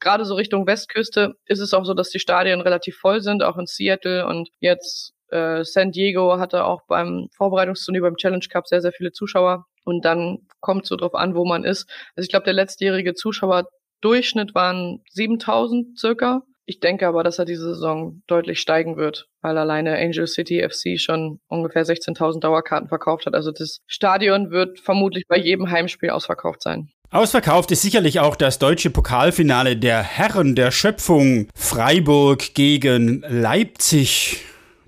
[0.00, 3.58] Gerade so Richtung Westküste ist es auch so, dass die Stadien relativ voll sind, auch
[3.58, 8.80] in Seattle und jetzt äh, San Diego hatte auch beim Vorbereitungsturnier beim Challenge Cup sehr,
[8.80, 9.66] sehr viele Zuschauer.
[9.84, 11.88] Und dann kommt so drauf an, wo man ist.
[12.16, 16.42] Also ich glaube, der letztjährige Zuschauerdurchschnitt waren 7000 circa.
[16.66, 21.00] Ich denke aber, dass er diese Saison deutlich steigen wird, weil alleine Angel City FC
[21.00, 23.34] schon ungefähr 16.000 Dauerkarten verkauft hat.
[23.34, 26.90] Also das Stadion wird vermutlich bei jedem Heimspiel ausverkauft sein.
[27.10, 34.44] Ausverkauft ist sicherlich auch das deutsche Pokalfinale der Herren der Schöpfung Freiburg gegen Leipzig.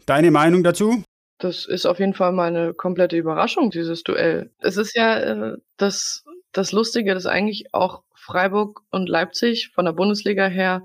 [0.07, 1.03] Deine Meinung dazu?
[1.43, 4.53] Das ist auf jeden Fall mal eine komplette Überraschung, dieses Duell.
[4.61, 9.93] Es ist ja äh, das, das Lustige, dass eigentlich auch Freiburg und Leipzig von der
[9.93, 10.85] Bundesliga her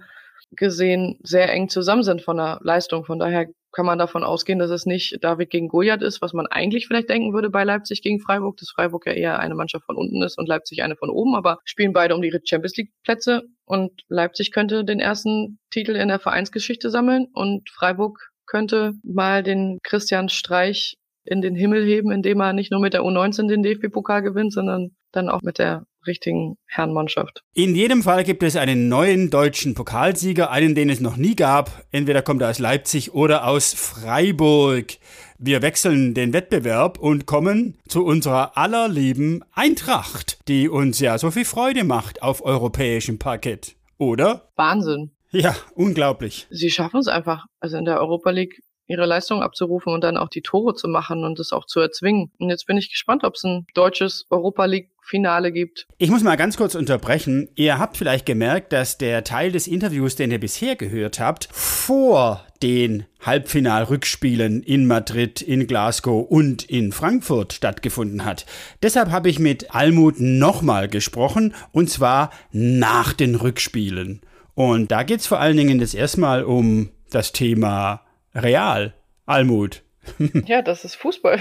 [0.49, 3.05] gesehen sehr eng zusammen sind von der Leistung.
[3.05, 6.47] Von daher kann man davon ausgehen, dass es nicht David gegen Goliath ist, was man
[6.47, 9.95] eigentlich vielleicht denken würde bei Leipzig gegen Freiburg, dass Freiburg ja eher eine Mannschaft von
[9.95, 13.43] unten ist und Leipzig eine von oben, aber spielen beide um die Champions League Plätze
[13.65, 19.79] und Leipzig könnte den ersten Titel in der Vereinsgeschichte sammeln und Freiburg könnte mal den
[19.83, 24.21] Christian Streich in den Himmel heben, indem er nicht nur mit der U19 den DFB-Pokal
[24.23, 27.41] gewinnt, sondern dann auch mit der richtigen Herrenmannschaft.
[27.53, 31.86] In jedem Fall gibt es einen neuen deutschen Pokalsieger, einen, den es noch nie gab.
[31.91, 34.93] Entweder kommt er aus Leipzig oder aus Freiburg.
[35.38, 41.45] Wir wechseln den Wettbewerb und kommen zu unserer allerlieben Eintracht, die uns ja so viel
[41.45, 43.75] Freude macht auf europäischem Parkett.
[43.97, 44.49] Oder?
[44.55, 45.12] Wahnsinn.
[45.41, 46.47] Ja, unglaublich.
[46.50, 50.30] Sie schaffen es einfach, also in der Europa League ihre Leistung abzurufen und dann auch
[50.30, 52.32] die Tore zu machen und das auch zu erzwingen.
[52.39, 55.88] Und jetzt bin ich gespannt, ob es ein deutsches Europa League Finale gibt.
[55.97, 57.50] Ich muss mal ganz kurz unterbrechen.
[57.56, 62.45] Ihr habt vielleicht gemerkt, dass der Teil des Interviews, den ihr bisher gehört habt, vor
[62.62, 68.45] den Halbfinalrückspielen in Madrid, in Glasgow und in Frankfurt stattgefunden hat.
[68.84, 74.21] Deshalb habe ich mit Almut nochmal gesprochen und zwar nach den Rückspielen.
[74.57, 78.01] Und da geht es vor allen Dingen das erstmal um das Thema
[78.33, 78.95] Real,
[79.27, 79.83] Almut.
[80.47, 81.39] ja, das ist Fußball.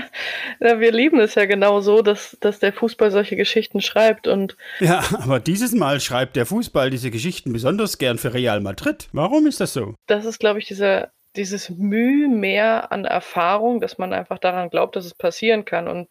[0.60, 4.26] ja, wir lieben es ja genau so, dass, dass der Fußball solche Geschichten schreibt.
[4.26, 9.10] Und ja, aber dieses Mal schreibt der Fußball diese Geschichten besonders gern für Real Madrid.
[9.12, 9.94] Warum ist das so?
[10.06, 14.96] Das ist, glaube ich, dieser, dieses Mühe mehr an Erfahrung, dass man einfach daran glaubt,
[14.96, 15.88] dass es passieren kann.
[15.88, 16.08] Und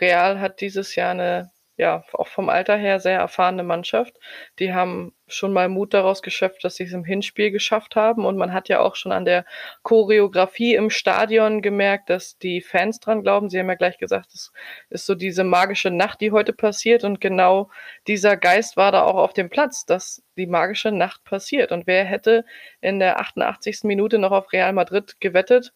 [0.00, 4.16] Real hat dieses Jahr eine ja, auch vom Alter her sehr erfahrene Mannschaft.
[4.60, 8.24] Die haben schon mal Mut daraus geschöpft, dass sie es im Hinspiel geschafft haben.
[8.24, 9.44] Und man hat ja auch schon an der
[9.82, 13.50] Choreografie im Stadion gemerkt, dass die Fans dran glauben.
[13.50, 14.52] Sie haben ja gleich gesagt, es
[14.90, 17.02] ist so diese magische Nacht, die heute passiert.
[17.02, 17.70] Und genau
[18.06, 21.72] dieser Geist war da auch auf dem Platz, dass die magische Nacht passiert.
[21.72, 22.44] Und wer hätte
[22.80, 23.80] in der 88.
[23.82, 25.72] Minute noch auf Real Madrid gewettet?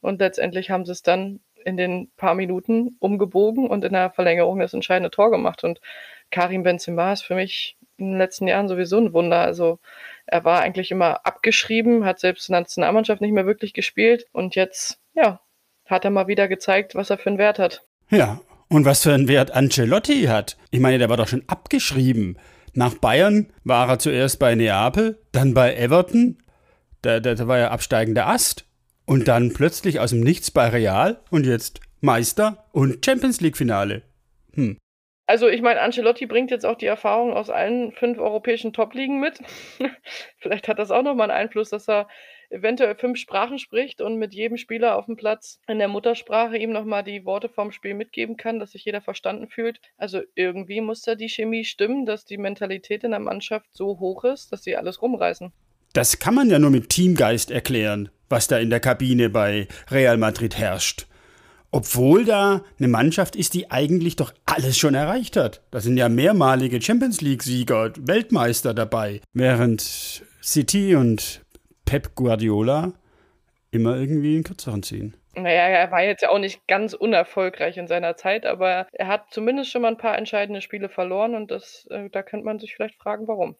[0.00, 4.58] Und letztendlich haben sie es dann in den paar Minuten umgebogen und in der Verlängerung
[4.58, 5.64] das entscheidende Tor gemacht.
[5.64, 5.80] Und
[6.30, 9.40] Karim Benzema ist für mich in den letzten Jahren sowieso ein Wunder.
[9.40, 9.78] Also
[10.26, 14.54] er war eigentlich immer abgeschrieben, hat selbst in der Nationalmannschaft nicht mehr wirklich gespielt und
[14.54, 15.40] jetzt, ja,
[15.86, 17.82] hat er mal wieder gezeigt, was er für einen Wert hat.
[18.10, 20.56] Ja, und was für einen Wert Ancelotti hat.
[20.70, 22.38] Ich meine, der war doch schon abgeschrieben.
[22.74, 26.38] Nach Bayern war er zuerst bei Neapel, dann bei Everton.
[27.02, 28.64] Da, da, da war ja absteigender Ast.
[29.12, 34.00] Und dann plötzlich aus dem Nichts bei Real und jetzt Meister und Champions League-Finale.
[34.54, 34.78] Hm.
[35.26, 39.38] Also ich meine, Ancelotti bringt jetzt auch die Erfahrung aus allen fünf europäischen Top-Ligen mit.
[40.38, 42.08] Vielleicht hat das auch nochmal einen Einfluss, dass er
[42.48, 46.72] eventuell fünf Sprachen spricht und mit jedem Spieler auf dem Platz in der Muttersprache ihm
[46.72, 49.78] nochmal die Worte vom Spiel mitgeben kann, dass sich jeder verstanden fühlt.
[49.98, 54.24] Also irgendwie muss da die Chemie stimmen, dass die Mentalität in der Mannschaft so hoch
[54.24, 55.52] ist, dass sie alles rumreißen.
[55.92, 60.16] Das kann man ja nur mit Teamgeist erklären, was da in der Kabine bei Real
[60.16, 61.06] Madrid herrscht.
[61.70, 65.62] Obwohl da eine Mannschaft ist, die eigentlich doch alles schon erreicht hat.
[65.70, 69.20] Da sind ja mehrmalige Champions League-Sieger, Weltmeister dabei.
[69.32, 69.80] Während
[70.42, 71.42] City und
[71.84, 72.92] Pep Guardiola
[73.70, 75.16] immer irgendwie einen kürzeren ziehen.
[75.34, 79.30] Naja, er war jetzt ja auch nicht ganz unerfolgreich in seiner Zeit, aber er hat
[79.30, 82.74] zumindest schon mal ein paar entscheidende Spiele verloren und das, äh, da könnte man sich
[82.74, 83.56] vielleicht fragen, warum.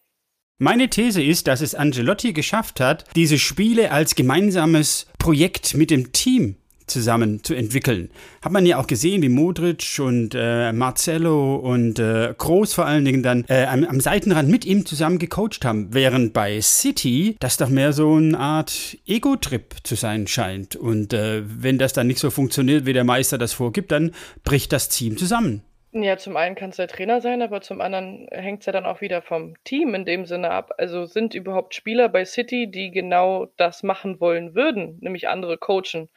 [0.63, 6.13] Meine These ist, dass es Angelotti geschafft hat, diese Spiele als gemeinsames Projekt mit dem
[6.13, 6.55] Team
[6.87, 8.11] zusammen zu entwickeln.
[8.43, 13.05] Hat man ja auch gesehen, wie Modric und äh, Marcelo und äh, Groß vor allen
[13.05, 17.57] Dingen dann äh, am, am, Seitenrand mit ihm zusammen gecoacht haben, während bei City das
[17.57, 20.77] doch mehr so eine Art Ego-Trip zu sein scheint.
[20.77, 24.13] Und äh, wenn das dann nicht so funktioniert, wie der Meister das vorgibt, dann
[24.45, 25.63] bricht das Team zusammen.
[25.95, 28.87] Ja, zum einen kann es der Trainer sein, aber zum anderen hängt es ja dann
[28.87, 30.73] auch wieder vom Team in dem Sinne ab.
[30.79, 36.09] Also sind überhaupt Spieler bei City, die genau das machen wollen würden, nämlich andere coachen.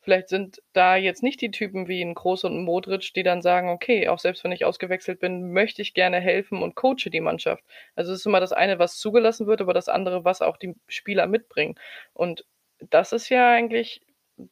[0.00, 3.42] Vielleicht sind da jetzt nicht die Typen wie ein Groß und ein Modric, die dann
[3.42, 7.20] sagen, okay, auch selbst wenn ich ausgewechselt bin, möchte ich gerne helfen und coache die
[7.20, 7.62] Mannschaft.
[7.94, 10.74] Also es ist immer das eine, was zugelassen wird, aber das andere, was auch die
[10.88, 11.76] Spieler mitbringen.
[12.12, 12.44] Und
[12.90, 14.00] das ist ja eigentlich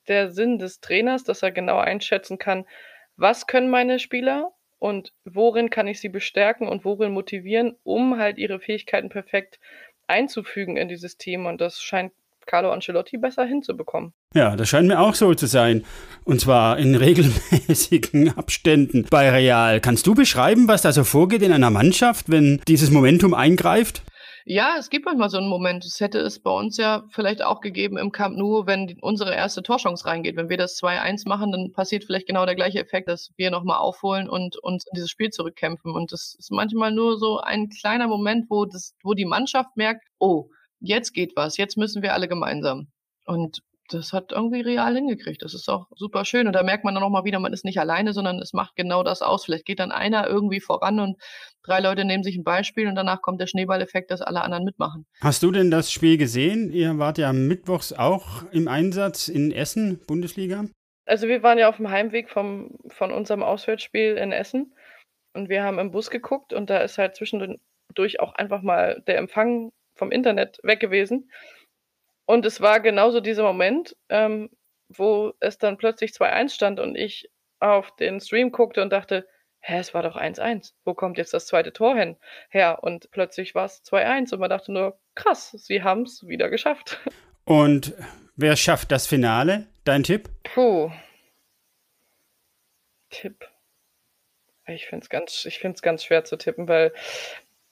[0.07, 2.67] der Sinn des Trainers, dass er genau einschätzen kann,
[3.17, 8.39] was können meine Spieler und worin kann ich sie bestärken und worin motivieren, um halt
[8.39, 9.61] ihre Fähigkeiten perfekt
[10.09, 11.47] einzufügen in dieses Team.
[11.47, 12.13] Und das scheint
[12.47, 14.13] Carlo Ancelotti besser hinzubekommen.
[14.35, 15.85] Ja, das scheint mir auch so zu sein.
[16.25, 19.81] Und zwar in regelmäßigen Abständen bei Real.
[19.81, 24.03] Kannst du beschreiben, was da so vorgeht in einer Mannschaft, wenn dieses Momentum eingreift?
[24.45, 25.85] Ja, es gibt manchmal so einen Moment.
[25.85, 29.63] Es hätte es bei uns ja vielleicht auch gegeben im Camp Nou, wenn unsere erste
[29.63, 30.37] Torchance reingeht.
[30.37, 33.79] Wenn wir das 2-1 machen, dann passiert vielleicht genau der gleiche Effekt, dass wir nochmal
[33.79, 35.93] aufholen und uns in dieses Spiel zurückkämpfen.
[35.93, 40.07] Und das ist manchmal nur so ein kleiner Moment, wo, das, wo die Mannschaft merkt,
[40.19, 40.49] oh,
[40.81, 42.89] jetzt geht was, jetzt müssen wir alle gemeinsam.
[43.27, 45.43] Und das hat irgendwie real hingekriegt.
[45.43, 46.47] Das ist auch super schön.
[46.47, 48.77] Und da merkt man dann auch mal wieder, man ist nicht alleine, sondern es macht
[48.77, 49.45] genau das aus.
[49.45, 51.21] Vielleicht geht dann einer irgendwie voran und
[51.63, 55.07] drei Leute nehmen sich ein Beispiel und danach kommt der Schneeballeffekt, dass alle anderen mitmachen.
[55.21, 56.73] Hast du denn das Spiel gesehen?
[56.73, 60.65] Ihr wart ja mittwochs auch im Einsatz in Essen, Bundesliga.
[61.07, 64.75] Also wir waren ja auf dem Heimweg vom, von unserem Auswärtsspiel in Essen
[65.35, 69.19] und wir haben im Bus geguckt und da ist halt zwischendurch auch einfach mal der
[69.19, 71.31] Empfang vom Internet weg gewesen.
[72.31, 74.51] Und es war genauso dieser Moment, ähm,
[74.89, 79.27] wo es dann plötzlich 2-1 stand und ich auf den Stream guckte und dachte,
[79.59, 80.75] hä, es war doch 1-1.
[80.85, 82.17] Wo kommt jetzt das zweite Tor hin
[82.49, 82.85] her?
[82.85, 87.01] Und plötzlich war es 2-1 und man dachte nur, krass, sie haben es wieder geschafft.
[87.45, 87.95] Und
[88.37, 89.67] wer schafft das Finale?
[89.83, 90.29] Dein Tipp?
[90.45, 90.93] Puh.
[93.11, 93.45] Tipp.
[94.69, 96.93] Ich finde es ganz, ganz schwer zu tippen, weil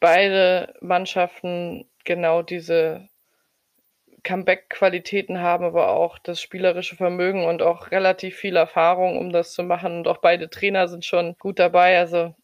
[0.01, 3.09] beide Mannschaften genau diese
[4.23, 9.63] Comeback-Qualitäten haben, aber auch das spielerische Vermögen und auch relativ viel Erfahrung, um das zu
[9.63, 9.99] machen.
[9.99, 11.99] Und auch beide Trainer sind schon gut dabei.
[11.99, 12.35] Also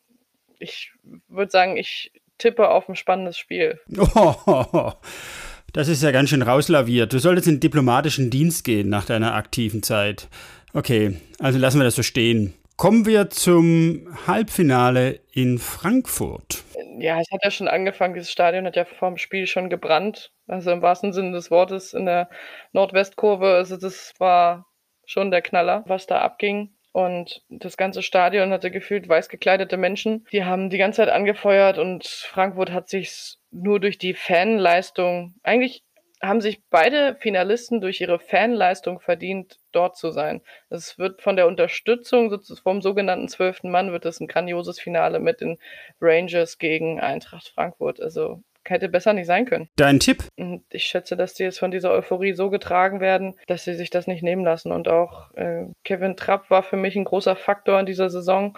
[0.58, 0.92] ich
[1.28, 3.80] würde sagen, ich tippe auf ein spannendes Spiel.
[3.96, 4.92] Oh,
[5.72, 7.12] das ist ja ganz schön rauslaviert.
[7.12, 10.28] Du solltest in diplomatischen Dienst gehen nach deiner aktiven Zeit.
[10.72, 12.54] Okay, also lassen wir das so stehen.
[12.76, 16.64] Kommen wir zum Halbfinale in Frankfurt.
[16.98, 20.32] Ja, es hat ja schon angefangen, dieses Stadion hat ja vor dem Spiel schon gebrannt.
[20.48, 22.28] Also im wahrsten Sinne des Wortes in der
[22.72, 23.54] Nordwestkurve.
[23.54, 24.66] Also das war
[25.06, 26.74] schon der Knaller, was da abging.
[26.92, 30.26] Und das ganze Stadion hatte gefühlt weiß gekleidete Menschen.
[30.32, 35.84] Die haben die ganze Zeit angefeuert und Frankfurt hat sich nur durch die Fanleistung, eigentlich
[36.26, 40.40] haben sich beide Finalisten durch ihre Fanleistung verdient, dort zu sein.
[40.70, 45.40] Es wird von der Unterstützung vom sogenannten zwölften Mann wird es ein grandioses Finale mit
[45.40, 45.58] den
[46.00, 48.00] Rangers gegen Eintracht Frankfurt.
[48.00, 49.68] Also hätte besser nicht sein können.
[49.76, 50.24] Dein Tipp?
[50.36, 53.90] Und ich schätze, dass die jetzt von dieser Euphorie so getragen werden, dass sie sich
[53.90, 54.72] das nicht nehmen lassen.
[54.72, 58.56] Und auch äh, Kevin Trapp war für mich ein großer Faktor in dieser Saison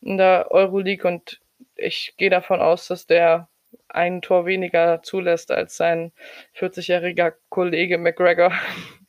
[0.00, 1.40] in der Euroleague und
[1.74, 3.48] ich gehe davon aus, dass der
[3.88, 6.12] ein Tor weniger zulässt als sein
[6.58, 8.52] 40-jähriger Kollege McGregor.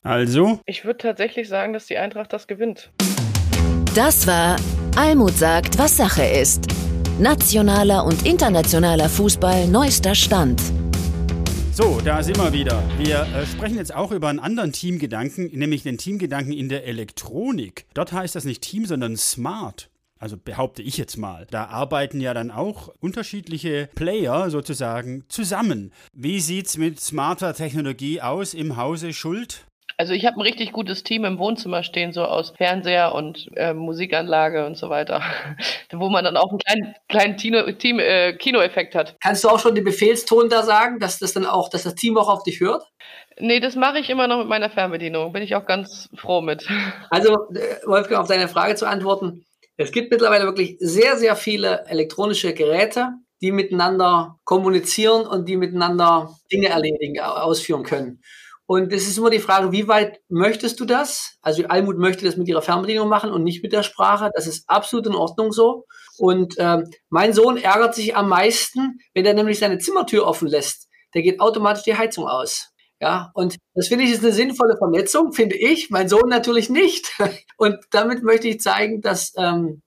[0.02, 0.60] Also?
[0.66, 2.90] Ich würde tatsächlich sagen, dass die Eintracht das gewinnt.
[3.94, 4.56] Das war
[4.96, 6.66] Almut sagt, was Sache ist.
[7.18, 10.62] Nationaler und internationaler Fußball neuester Stand.
[11.72, 12.82] So, da sind wir wieder.
[12.98, 17.86] Wir äh, sprechen jetzt auch über einen anderen Teamgedanken, nämlich den Teamgedanken in der Elektronik.
[17.94, 19.90] Dort heißt das nicht Team, sondern Smart.
[20.20, 21.46] Also behaupte ich jetzt mal.
[21.50, 25.92] Da arbeiten ja dann auch unterschiedliche Player sozusagen zusammen.
[26.12, 29.64] Wie sieht's mit smarter Technologie aus im Hause Schuld?
[29.96, 33.74] Also ich habe ein richtig gutes Team im Wohnzimmer stehen, so aus Fernseher und äh,
[33.74, 35.22] Musikanlage und so weiter,
[35.92, 39.16] wo man dann auch einen kleinen, kleinen Tino, Team, äh, Kinoeffekt hat.
[39.20, 42.16] Kannst du auch schon den Befehlston da sagen, dass das dann auch, dass das Team
[42.16, 42.82] auch auf dich hört?
[43.38, 45.32] Nee, das mache ich immer noch mit meiner Fernbedienung.
[45.32, 46.66] Bin ich auch ganz froh mit.
[47.10, 49.44] Also, äh, Wolfgang, auf deine Frage zu antworten.
[49.80, 56.36] Es gibt mittlerweile wirklich sehr, sehr viele elektronische Geräte, die miteinander kommunizieren und die miteinander
[56.52, 58.20] Dinge erledigen, ausführen können.
[58.66, 61.38] Und es ist immer die Frage, wie weit möchtest du das?
[61.40, 64.30] Also Almut möchte das mit ihrer Fernbedienung machen und nicht mit der Sprache.
[64.34, 65.86] Das ist absolut in Ordnung so.
[66.18, 70.88] Und ähm, mein Sohn ärgert sich am meisten, wenn er nämlich seine Zimmertür offen lässt.
[71.14, 72.68] Der geht automatisch die Heizung aus.
[73.00, 75.88] Ja, und das finde ich ist eine sinnvolle Vernetzung, finde ich.
[75.88, 77.12] Mein Sohn natürlich nicht.
[77.56, 79.80] Und damit möchte ich zeigen, dass ähm,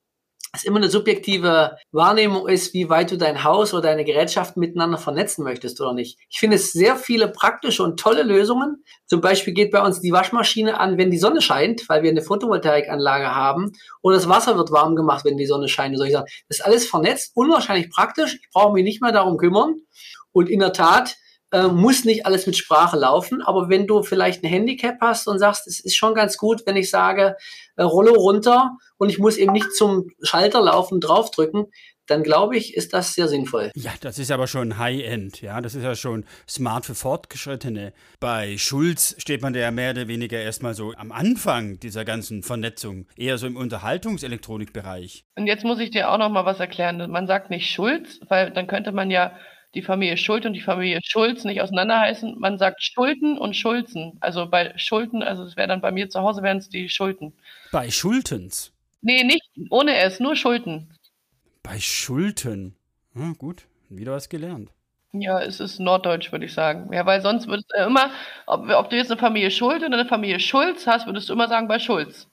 [0.56, 4.97] es immer eine subjektive Wahrnehmung ist, wie weit du dein Haus oder deine Gerätschaften miteinander
[4.99, 6.19] vernetzen möchtest oder nicht.
[6.30, 8.84] Ich finde es sehr viele praktische und tolle Lösungen.
[9.06, 12.21] Zum Beispiel geht bei uns die Waschmaschine an, wenn die Sonne scheint, weil wir eine
[12.21, 13.73] Photovoltaikanlage haben.
[14.02, 15.97] Oder das Wasser wird warm gemacht, wenn die Sonne scheint.
[15.97, 16.28] Soll ich sagen.
[16.49, 18.39] Das ist alles vernetzt, unwahrscheinlich praktisch.
[18.41, 19.76] Ich brauche mich nicht mehr darum kümmern.
[20.32, 21.15] Und in der Tat,
[21.54, 25.38] äh, muss nicht alles mit Sprache laufen, aber wenn du vielleicht ein Handicap hast und
[25.38, 27.38] sagst, es ist schon ganz gut, wenn ich sage,
[27.76, 31.68] äh, Rollo runter und ich muss eben nicht zum Schalter laufen, draufdrücken,
[32.08, 33.72] dann glaube ich, ist das sehr sinnvoll.
[33.76, 37.94] Ja, das ist aber schon High-End, ja, das ist ja schon smart für Fortgeschrittene.
[38.20, 43.06] Bei Schulz steht man ja mehr oder weniger erstmal so am Anfang dieser ganzen Vernetzung,
[43.16, 45.24] eher so im Unterhaltungselektronikbereich.
[45.38, 47.12] Und jetzt muss ich dir auch noch mal was erklären.
[47.12, 49.34] Man sagt nicht Schulz, weil dann könnte man ja
[49.74, 52.40] die Familie Schuld und die Familie Schulz nicht auseinander heißen.
[52.40, 54.18] Man sagt Schulden und Schulzen.
[54.20, 57.34] Also bei Schulden, also es wäre dann bei mir zu Hause, wären es die Schulden.
[57.72, 58.72] Bei Schultens?
[59.02, 60.94] Nee, nicht ohne S, nur Schulden.
[61.64, 62.76] Bei Schulten.
[63.16, 64.70] Ja, gut, wieder was gelernt.
[65.12, 66.92] Ja, es ist Norddeutsch, würde ich sagen.
[66.92, 68.10] Ja, weil sonst würdest du immer,
[68.48, 71.48] ob, ob du jetzt eine Familie Schuld oder eine Familie Schulz hast, würdest du immer
[71.48, 72.28] sagen bei Schulz.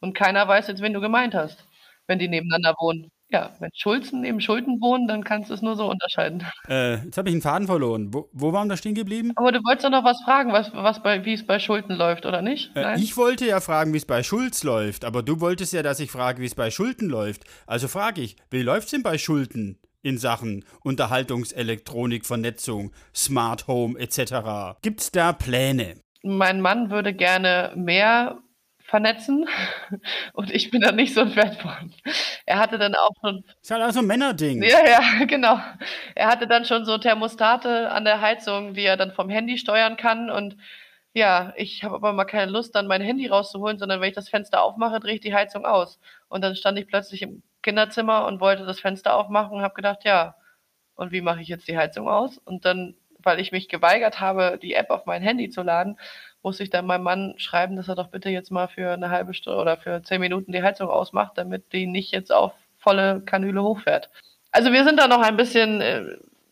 [0.00, 1.64] Und keiner weiß jetzt, wen du gemeint hast,
[2.06, 3.10] wenn die nebeneinander wohnen.
[3.34, 6.46] Ja, wenn Schulzen neben Schulden wohnen, dann kannst du es nur so unterscheiden.
[6.68, 8.14] Äh, jetzt habe ich einen Faden verloren.
[8.14, 9.32] Wo, wo waren wir stehen geblieben?
[9.36, 12.26] Aber du wolltest doch noch was fragen, was, was bei, wie es bei Schulden läuft,
[12.26, 12.74] oder nicht?
[12.76, 16.00] Äh, ich wollte ja fragen, wie es bei Schulz läuft, aber du wolltest ja, dass
[16.00, 17.42] ich frage, wie es bei Schulden läuft.
[17.66, 23.98] Also frage ich, wie läuft es denn bei Schulden in Sachen Unterhaltungselektronik, Vernetzung, Smart Home
[23.98, 24.78] etc.?
[24.80, 25.96] Gibt es da Pläne?
[26.22, 28.38] Mein Mann würde gerne mehr
[28.94, 29.48] vernetzen.
[30.34, 31.92] Und ich bin da nicht so ein Fan von.
[32.46, 33.42] Er hatte dann auch schon.
[33.60, 34.62] Ist halt auch so ein Männerding.
[34.62, 35.58] Ja, ja, genau.
[36.14, 39.96] Er hatte dann schon so Thermostate an der Heizung, die er dann vom Handy steuern
[39.96, 40.30] kann.
[40.30, 40.56] Und
[41.12, 44.28] ja, ich habe aber mal keine Lust, dann mein Handy rauszuholen, sondern wenn ich das
[44.28, 45.98] Fenster aufmache, drehe ich die Heizung aus.
[46.28, 50.04] Und dann stand ich plötzlich im Kinderzimmer und wollte das Fenster aufmachen und habe gedacht,
[50.04, 50.36] ja,
[50.94, 52.38] und wie mache ich jetzt die Heizung aus?
[52.38, 55.98] Und dann, weil ich mich geweigert habe, die App auf mein Handy zu laden,
[56.44, 59.34] muss ich dann meinem Mann schreiben, dass er doch bitte jetzt mal für eine halbe
[59.34, 63.62] Stunde oder für zehn Minuten die Heizung ausmacht, damit die nicht jetzt auf volle Kanüle
[63.62, 64.10] hochfährt.
[64.52, 66.04] Also wir sind da noch ein bisschen, äh,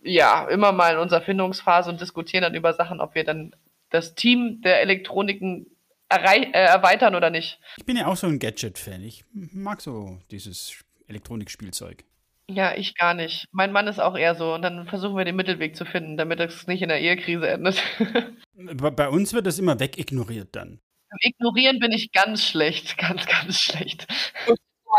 [0.03, 3.55] ja, immer mal in unserer Findungsphase und diskutieren dann über Sachen, ob wir dann
[3.91, 5.67] das Team der Elektroniken
[6.09, 7.61] äh, erweitern oder nicht.
[7.77, 9.03] Ich bin ja auch so ein Gadget-Fan.
[9.03, 12.05] Ich mag so dieses Elektronikspielzeug.
[12.49, 13.47] Ja, ich gar nicht.
[13.53, 14.55] Mein Mann ist auch eher so.
[14.55, 17.83] Und dann versuchen wir den Mittelweg zu finden, damit es nicht in der Ehekrise endet.
[18.55, 20.81] Bei uns wird das immer wegignoriert dann.
[21.21, 22.97] Ignorieren bin ich ganz schlecht.
[23.03, 24.07] Ganz, ganz schlecht.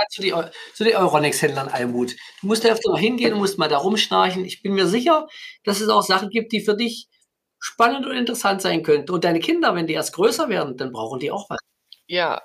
[0.10, 0.34] Zu, die,
[0.74, 2.16] zu den Euronics-Händlern Almut.
[2.42, 4.44] Du musst da öfter noch hingehen, du musst mal da rumschnarchen.
[4.44, 5.28] Ich bin mir sicher,
[5.64, 7.08] dass es auch Sachen gibt, die für dich
[7.60, 9.12] spannend und interessant sein könnten.
[9.12, 11.60] Und deine Kinder, wenn die erst größer werden, dann brauchen die auch was.
[12.08, 12.42] Ja,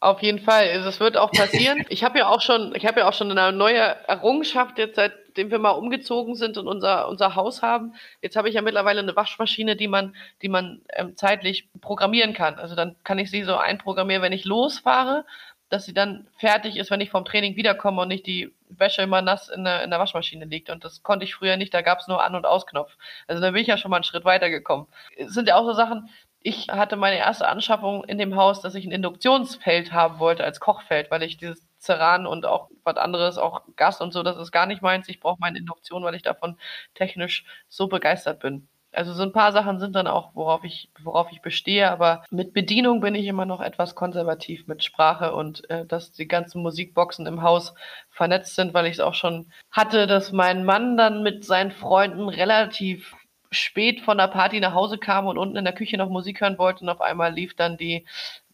[0.00, 0.70] auf jeden Fall.
[0.70, 1.84] Also, es wird auch passieren.
[1.90, 5.50] Ich habe ja auch schon, ich habe ja auch schon eine neue Errungenschaft jetzt, seitdem
[5.50, 7.94] wir mal umgezogen sind und unser, unser Haus haben.
[8.22, 12.54] Jetzt habe ich ja mittlerweile eine Waschmaschine, die man, die man ähm, zeitlich programmieren kann.
[12.54, 15.24] Also dann kann ich sie so einprogrammieren, wenn ich losfahre,
[15.68, 19.22] dass sie dann fertig ist, wenn ich vom Training wiederkomme und nicht die Wäsche immer
[19.22, 20.70] nass in der, in der Waschmaschine liegt.
[20.70, 22.96] Und das konnte ich früher nicht, da gab es nur An- und Ausknopf.
[23.28, 24.86] Also da bin ich ja schon mal einen Schritt weitergekommen.
[25.16, 26.08] Es sind ja auch so Sachen,
[26.42, 30.60] ich hatte meine erste Anschaffung in dem Haus, dass ich ein Induktionsfeld haben wollte als
[30.60, 34.52] Kochfeld, weil ich dieses Ceran und auch was anderes, auch Gas und so, das ist
[34.52, 35.08] gar nicht meins.
[35.08, 36.56] Ich brauche meine Induktion, weil ich davon
[36.94, 38.68] technisch so begeistert bin.
[38.92, 42.52] Also so ein paar Sachen sind dann auch, worauf ich, worauf ich bestehe, aber mit
[42.52, 47.26] Bedienung bin ich immer noch etwas konservativ mit Sprache und äh, dass die ganzen Musikboxen
[47.26, 47.72] im Haus
[48.10, 52.28] vernetzt sind, weil ich es auch schon hatte, dass mein Mann dann mit seinen Freunden
[52.28, 53.14] relativ
[53.50, 56.58] spät von der Party nach Hause kam und unten in der Küche noch Musik hören
[56.58, 58.06] wollte und auf einmal lief dann die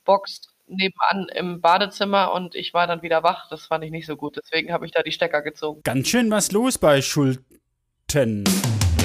[0.04, 3.48] Box nebenan im Badezimmer und ich war dann wieder wach.
[3.50, 4.36] Das fand ich nicht so gut.
[4.36, 5.82] Deswegen habe ich da die Stecker gezogen.
[5.84, 8.44] Ganz schön was los bei Schulten.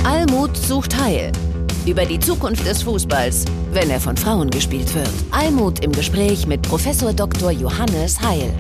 [0.03, 1.31] Almut sucht Heil.
[1.85, 5.09] Über die Zukunft des Fußballs, wenn er von Frauen gespielt wird.
[5.31, 7.51] Almut im Gespräch mit Professor Dr.
[7.51, 8.53] Johannes Heil.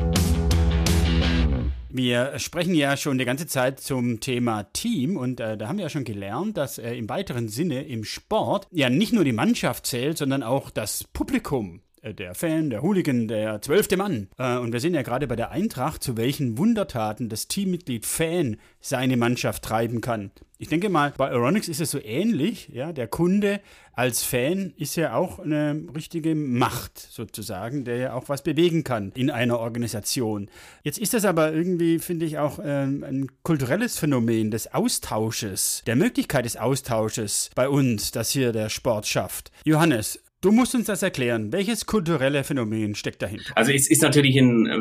[1.93, 5.83] Wir sprechen ja schon die ganze Zeit zum Thema Team und äh, da haben wir
[5.83, 9.85] ja schon gelernt, dass äh, im weiteren Sinne im Sport ja nicht nur die Mannschaft
[9.85, 11.81] zählt, sondern auch das Publikum.
[12.01, 14.27] Äh, der Fan, der Hooligan, der zwölfte Mann.
[14.37, 18.57] Äh, und wir sehen ja gerade bei der Eintracht, zu welchen Wundertaten das Teammitglied Fan
[18.79, 20.31] seine Mannschaft treiben kann.
[20.57, 22.69] Ich denke mal, bei Euronics ist es so ähnlich.
[22.71, 23.61] Ja, der Kunde
[23.93, 29.11] als Fan ist ja auch eine richtige Macht sozusagen, der ja auch was bewegen kann
[29.15, 30.49] in einer Organisation.
[30.83, 35.95] Jetzt ist das aber irgendwie, finde ich, auch ähm, ein kulturelles Phänomen des Austausches, der
[35.95, 39.51] Möglichkeit des Austausches bei uns, das hier der Sport schafft.
[39.65, 41.51] Johannes, Du musst uns das erklären.
[41.51, 43.53] Welches kulturelle Phänomen steckt dahinter?
[43.55, 44.79] Also es ist natürlich ein äh,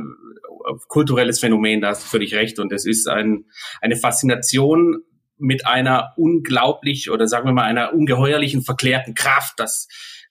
[0.88, 2.58] kulturelles Phänomen, da hast du völlig recht.
[2.58, 3.44] Und es ist ein,
[3.82, 5.02] eine Faszination
[5.36, 9.88] mit einer unglaublich oder sagen wir mal einer ungeheuerlichen verklärten Kraft, das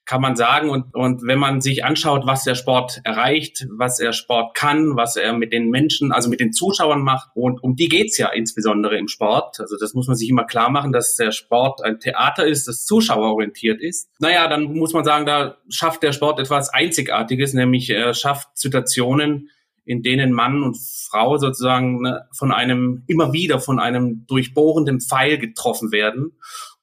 [0.10, 0.72] kann man sagen.
[0.72, 5.16] Und, und wenn man sich anschaut, was der Sport erreicht, was er Sport kann, was
[5.16, 8.98] er mit den Menschen, also mit den Zuschauern macht, und um die geht's ja insbesondere
[8.98, 9.60] im Sport.
[9.60, 12.86] Also das muss man sich immer klar machen, dass der Sport ein Theater ist, das
[12.86, 14.10] zuschauerorientiert ist.
[14.18, 19.52] Naja, dann muss man sagen, da schafft der Sport etwas Einzigartiges, nämlich er schafft Situationen,
[19.86, 20.76] in denen Mann und
[21.10, 26.34] Frau sozusagen ne, von einem, immer wieder von einem durchbohrenden Pfeil getroffen werden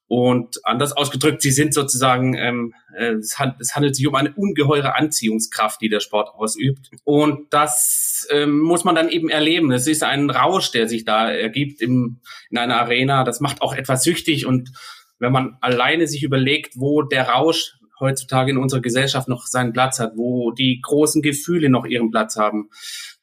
[0.08, 5.80] und anders ausgedrückt, sie sind sozusagen, ähm, äh, es, handelt, sich um eine ungeheure Anziehungskraft,
[5.80, 6.90] die der Sport ausübt.
[7.02, 9.72] Und das ähm, muss man dann eben erleben.
[9.72, 13.24] Es ist ein Rausch, der sich da ergibt im, in einer Arena.
[13.24, 14.46] Das macht auch etwas süchtig.
[14.46, 14.70] Und
[15.18, 19.98] wenn man alleine sich überlegt, wo der Rausch heutzutage in unserer Gesellschaft noch seinen Platz
[19.98, 22.68] hat, wo die großen Gefühle noch ihren Platz haben,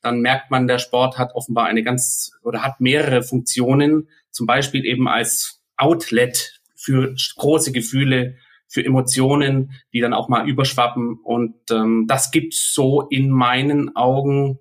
[0.02, 4.84] dann merkt man, der Sport hat offenbar eine ganz oder hat mehrere Funktionen, zum Beispiel
[4.86, 8.36] eben als Outlet für große Gefühle,
[8.68, 11.20] für Emotionen, die dann auch mal überschwappen.
[11.24, 14.60] Und ähm, das gibt's so in meinen Augen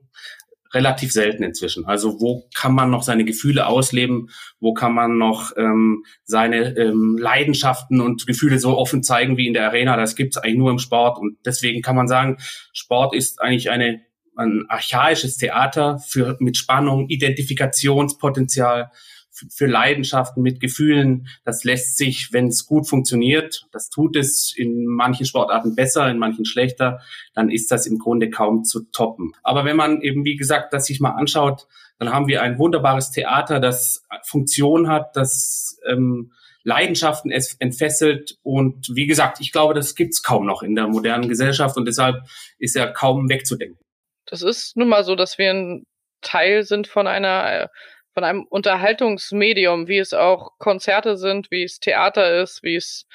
[0.74, 1.84] relativ selten inzwischen.
[1.84, 4.30] Also wo kann man noch seine Gefühle ausleben?
[4.60, 9.54] Wo kann man noch ähm, seine ähm, Leidenschaften und Gefühle so offen zeigen wie in
[9.54, 9.96] der Arena?
[9.96, 11.18] Das gibt's eigentlich nur im Sport.
[11.18, 12.38] Und deswegen kann man sagen,
[12.72, 14.00] Sport ist eigentlich eine
[14.34, 18.90] ein archaisches Theater für mit Spannung, Identifikationspotenzial,
[19.32, 21.28] für Leidenschaften, mit Gefühlen.
[21.44, 26.18] Das lässt sich, wenn es gut funktioniert, das tut es in manchen Sportarten besser, in
[26.18, 27.00] manchen schlechter,
[27.34, 29.32] dann ist das im Grunde kaum zu toppen.
[29.42, 31.66] Aber wenn man eben, wie gesagt, das sich mal anschaut,
[31.98, 36.32] dann haben wir ein wunderbares Theater, das Funktion hat, das ähm,
[36.64, 38.38] Leidenschaften es entfesselt.
[38.42, 42.24] Und wie gesagt, ich glaube, das gibt's kaum noch in der modernen Gesellschaft und deshalb
[42.58, 43.78] ist er kaum wegzudenken.
[44.26, 45.84] Das ist nun mal so, dass wir ein
[46.22, 47.68] Teil sind von einer
[48.14, 53.06] von einem Unterhaltungsmedium, wie es auch Konzerte sind, wie es Theater ist, wie es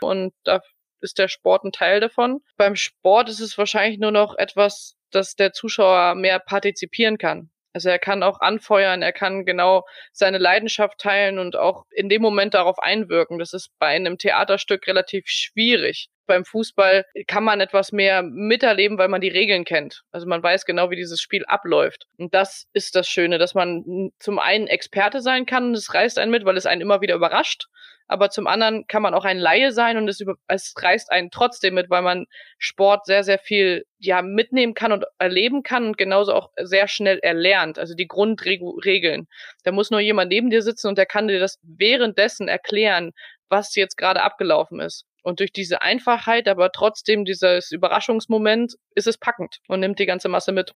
[0.00, 0.60] und da
[1.00, 2.40] ist der Sport ein Teil davon.
[2.56, 7.50] Beim Sport ist es wahrscheinlich nur noch etwas, dass der Zuschauer mehr partizipieren kann.
[7.72, 12.22] Also er kann auch anfeuern, er kann genau seine Leidenschaft teilen und auch in dem
[12.22, 13.38] Moment darauf einwirken.
[13.38, 19.08] Das ist bei einem Theaterstück relativ schwierig beim Fußball kann man etwas mehr miterleben, weil
[19.08, 20.02] man die Regeln kennt.
[20.12, 22.06] Also man weiß genau, wie dieses Spiel abläuft.
[22.18, 26.18] Und das ist das Schöne, dass man zum einen Experte sein kann und es reißt
[26.18, 27.66] einen mit, weil es einen immer wieder überrascht.
[28.08, 31.30] Aber zum anderen kann man auch ein Laie sein und es, über, es reißt einen
[31.30, 32.26] trotzdem mit, weil man
[32.58, 37.18] Sport sehr, sehr viel ja mitnehmen kann und erleben kann und genauso auch sehr schnell
[37.18, 37.78] erlernt.
[37.78, 39.26] Also die Grundregeln.
[39.64, 43.12] Da muss nur jemand neben dir sitzen und der kann dir das währenddessen erklären,
[43.48, 45.04] was jetzt gerade abgelaufen ist.
[45.26, 50.28] Und durch diese Einfachheit, aber trotzdem dieses Überraschungsmoment, ist es packend und nimmt die ganze
[50.28, 50.72] Masse mit.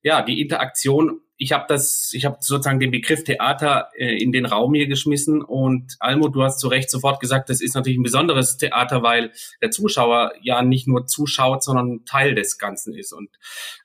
[0.00, 1.20] Ja, die Interaktion.
[1.36, 5.42] Ich habe das, ich habe sozusagen den Begriff Theater äh, in den Raum hier geschmissen
[5.42, 9.32] und Almo, du hast zu Recht sofort gesagt, das ist natürlich ein besonderes Theater, weil
[9.60, 13.28] der Zuschauer ja nicht nur zuschaut, sondern Teil des Ganzen ist und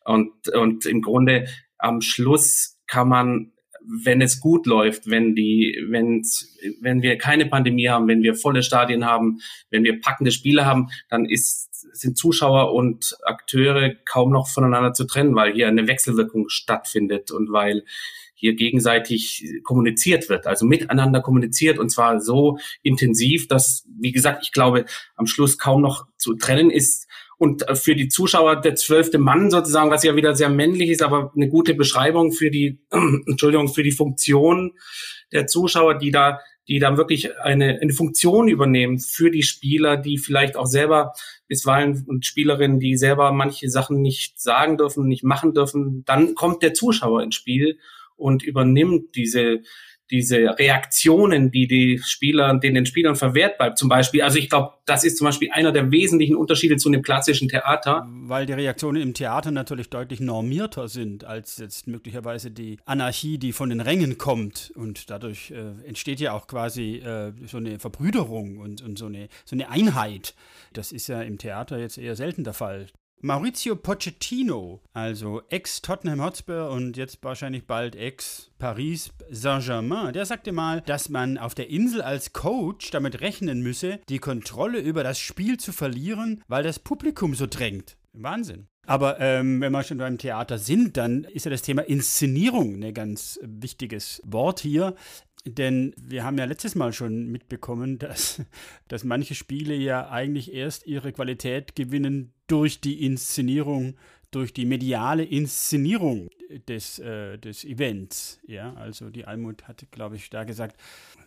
[0.05, 3.51] und und im Grunde am Schluss kann man
[3.85, 6.23] wenn es gut läuft, wenn die, wenn
[6.81, 10.89] wenn wir keine Pandemie haben, wenn wir volle Stadien haben, wenn wir packende Spiele haben,
[11.09, 16.49] dann ist sind Zuschauer und Akteure kaum noch voneinander zu trennen, weil hier eine Wechselwirkung
[16.49, 17.83] stattfindet und weil
[18.39, 24.53] hier gegenseitig kommuniziert wird, also miteinander kommuniziert und zwar so intensiv, dass, wie gesagt, ich
[24.53, 24.85] glaube,
[25.15, 27.07] am Schluss kaum noch zu trennen ist.
[27.37, 31.31] Und für die Zuschauer der zwölfte Mann sozusagen, was ja wieder sehr männlich ist, aber
[31.35, 32.79] eine gute Beschreibung für die,
[33.27, 34.73] Entschuldigung, für die Funktion
[35.31, 40.19] der Zuschauer, die da die dann wirklich eine, eine Funktion übernehmen für die Spieler, die
[40.19, 41.13] vielleicht auch selber
[41.47, 46.61] bisweilen und Spielerinnen, die selber manche Sachen nicht sagen dürfen, nicht machen dürfen, dann kommt
[46.61, 47.79] der Zuschauer ins Spiel
[48.19, 49.61] und übernimmt diese
[50.11, 54.23] diese Reaktionen, die die Spieler, denen den Spielern verwehrt bleibt, zum Beispiel.
[54.23, 58.07] Also ich glaube, das ist zum Beispiel einer der wesentlichen Unterschiede zu einem klassischen Theater.
[58.09, 63.51] Weil die Reaktionen im Theater natürlich deutlich normierter sind als jetzt möglicherweise die Anarchie, die
[63.51, 64.71] von den Rängen kommt.
[64.75, 69.29] Und dadurch äh, entsteht ja auch quasi äh, so eine Verbrüderung und, und so, eine,
[69.45, 70.33] so eine Einheit.
[70.73, 72.87] Das ist ja im Theater jetzt eher selten der Fall.
[73.21, 81.09] Maurizio Pochettino, also ex-Tottenham Hotspur und jetzt wahrscheinlich bald ex-Paris Saint-Germain, der sagte mal, dass
[81.09, 85.73] man auf der Insel als Coach damit rechnen müsse, die Kontrolle über das Spiel zu
[85.73, 87.97] verlieren, weil das Publikum so drängt.
[88.13, 88.67] Wahnsinn.
[88.87, 92.93] Aber ähm, wenn wir schon beim Theater sind, dann ist ja das Thema Inszenierung ein
[92.93, 94.95] ganz wichtiges Wort hier.
[95.45, 98.41] Denn wir haben ja letztes Mal schon mitbekommen, dass,
[98.87, 103.95] dass manche Spiele ja eigentlich erst ihre Qualität gewinnen durch die Inszenierung,
[104.31, 106.29] durch die mediale Inszenierung
[106.67, 108.39] des, äh, des Events.
[108.45, 110.79] Ja, also die Almut hat, glaube ich, da gesagt,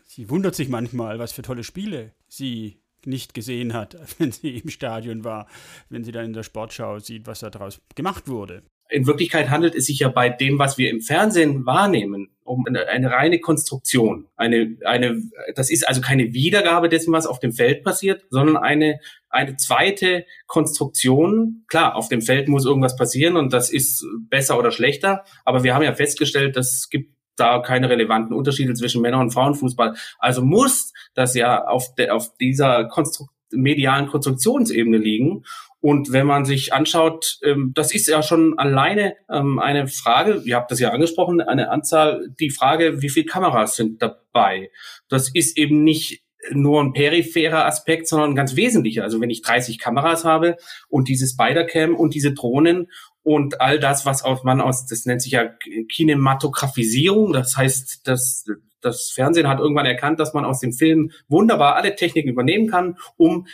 [0.05, 4.71] sie wundert sich manchmal, was für tolle Spiele sie nicht gesehen hat, wenn sie im
[4.71, 5.49] Stadion war,
[5.89, 8.63] wenn sie dann in der Sportschau sieht, was da draus gemacht wurde
[8.93, 12.87] in Wirklichkeit handelt es sich ja bei dem, was wir im Fernsehen wahrnehmen, um eine,
[12.89, 14.27] eine, reine Konstruktion.
[14.37, 15.23] Eine, eine,
[15.55, 20.27] das ist also keine Wiedergabe dessen, was auf dem Feld passiert, sondern eine, eine zweite
[20.47, 21.65] Konstruktion.
[21.69, 25.25] Klar, auf dem Feld muss irgendwas passieren und das ist besser oder schlechter.
[25.45, 29.33] Aber wir haben ja festgestellt, dass es gibt da keine relevanten Unterschiede zwischen Männer- und
[29.33, 29.95] Frauenfußball.
[30.19, 35.45] Also muss das ja auf, de, auf dieser Konstru medialen Konstruktionsebene liegen.
[35.83, 40.55] Und wenn man sich anschaut, ähm, das ist ja schon alleine ähm, eine Frage, ihr
[40.55, 44.71] habt das ja angesprochen, eine Anzahl, die Frage, wie viele Kameras sind dabei?
[45.09, 46.23] Das ist eben nicht
[46.53, 49.03] nur ein peripherer Aspekt, sondern ein ganz wesentlicher.
[49.03, 50.57] Also wenn ich 30 Kameras habe
[50.89, 52.89] und diese Spider-Cam und diese Drohnen
[53.25, 55.51] und all das, was auch man aus, das nennt sich ja
[55.91, 58.45] Kinematographisierung, das heißt, das,
[58.81, 62.99] das Fernsehen hat irgendwann erkannt, dass man aus dem Film wunderbar alle Techniken übernehmen kann,
[63.17, 63.49] um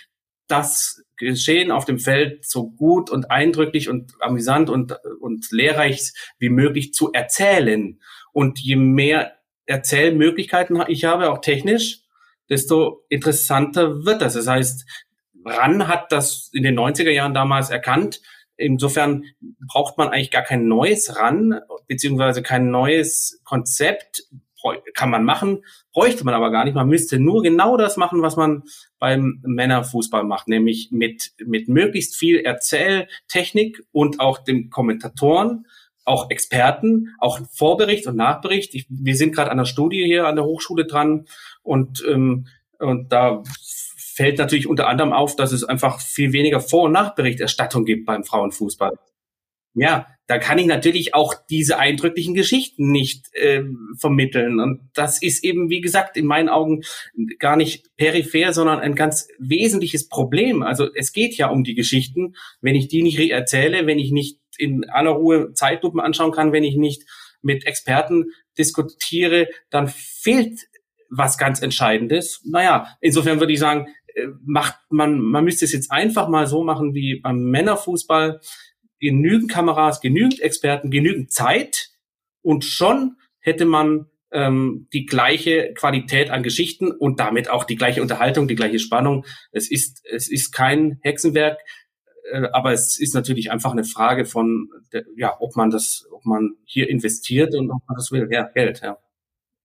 [0.47, 6.49] das Geschehen auf dem Feld so gut und eindrücklich und amüsant und, und lehrreich wie
[6.49, 8.01] möglich zu erzählen.
[8.33, 9.33] Und je mehr
[9.67, 12.01] Erzählmöglichkeiten ich habe, auch technisch,
[12.49, 14.35] desto interessanter wird das.
[14.35, 14.87] Das heißt,
[15.45, 18.21] RAN hat das in den 90er Jahren damals erkannt.
[18.57, 19.25] Insofern
[19.69, 24.25] braucht man eigentlich gar kein neues RAN, beziehungsweise kein neues Konzept,
[24.95, 26.75] kann man machen, bräuchte man aber gar nicht.
[26.75, 28.65] Man müsste nur genau das machen, was man
[28.99, 35.67] beim Männerfußball macht, nämlich mit, mit möglichst viel Erzähltechnik und auch den Kommentatoren,
[36.05, 38.75] auch Experten, auch Vorbericht und Nachbericht.
[38.75, 41.27] Ich, wir sind gerade an der Studie hier an der Hochschule dran
[41.63, 42.47] und, ähm,
[42.79, 43.43] und da
[44.19, 48.25] fällt natürlich unter anderem auf, dass es einfach viel weniger Vor- und Nachberichterstattung gibt beim
[48.25, 48.99] Frauenfußball.
[49.81, 53.63] Ja, da kann ich natürlich auch diese eindrücklichen Geschichten nicht äh,
[53.97, 54.61] vermitteln.
[54.61, 56.83] Und das ist eben, wie gesagt, in meinen Augen
[57.39, 60.63] gar nicht peripher, sondern ein ganz wesentliches Problem.
[60.63, 62.35] Also es geht ja um die Geschichten.
[62.61, 66.65] Wenn ich die nicht erzähle, wenn ich nicht in aller Ruhe Zeitlupen anschauen kann, wenn
[66.65, 67.05] ich nicht
[67.41, 68.27] mit Experten
[68.59, 70.69] diskutiere, dann fehlt
[71.11, 72.43] was ganz Entscheidendes.
[72.45, 76.65] Naja, insofern würde ich sagen, äh, macht man, man müsste es jetzt einfach mal so
[76.65, 78.41] machen wie beim Männerfußball
[79.01, 81.91] genügend Kameras, genügend Experten, genügend Zeit
[82.43, 88.03] und schon hätte man ähm, die gleiche Qualität an Geschichten und damit auch die gleiche
[88.03, 89.25] Unterhaltung, die gleiche Spannung.
[89.53, 91.59] Es ist, es ist kein Hexenwerk,
[92.31, 94.71] äh, aber es ist natürlich einfach eine Frage von,
[95.17, 98.29] ja, ob man das, ob man hier investiert und ob man das will.
[98.31, 98.99] Ja, Geld, ja.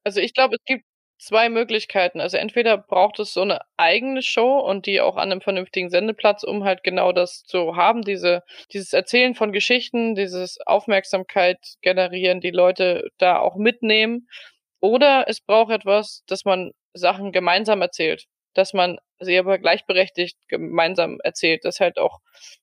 [0.03, 0.85] Also ich glaube, es gibt
[1.21, 2.21] zwei Möglichkeiten.
[2.21, 6.43] Also entweder braucht es so eine eigene Show und die auch an einem vernünftigen Sendeplatz,
[6.43, 8.43] um halt genau das zu haben, diese,
[8.73, 14.29] dieses Erzählen von Geschichten, dieses Aufmerksamkeit generieren, die Leute da auch mitnehmen.
[14.81, 21.18] Oder es braucht etwas, dass man Sachen gemeinsam erzählt, dass man sie aber gleichberechtigt gemeinsam
[21.23, 22.21] erzählt, dass halt auch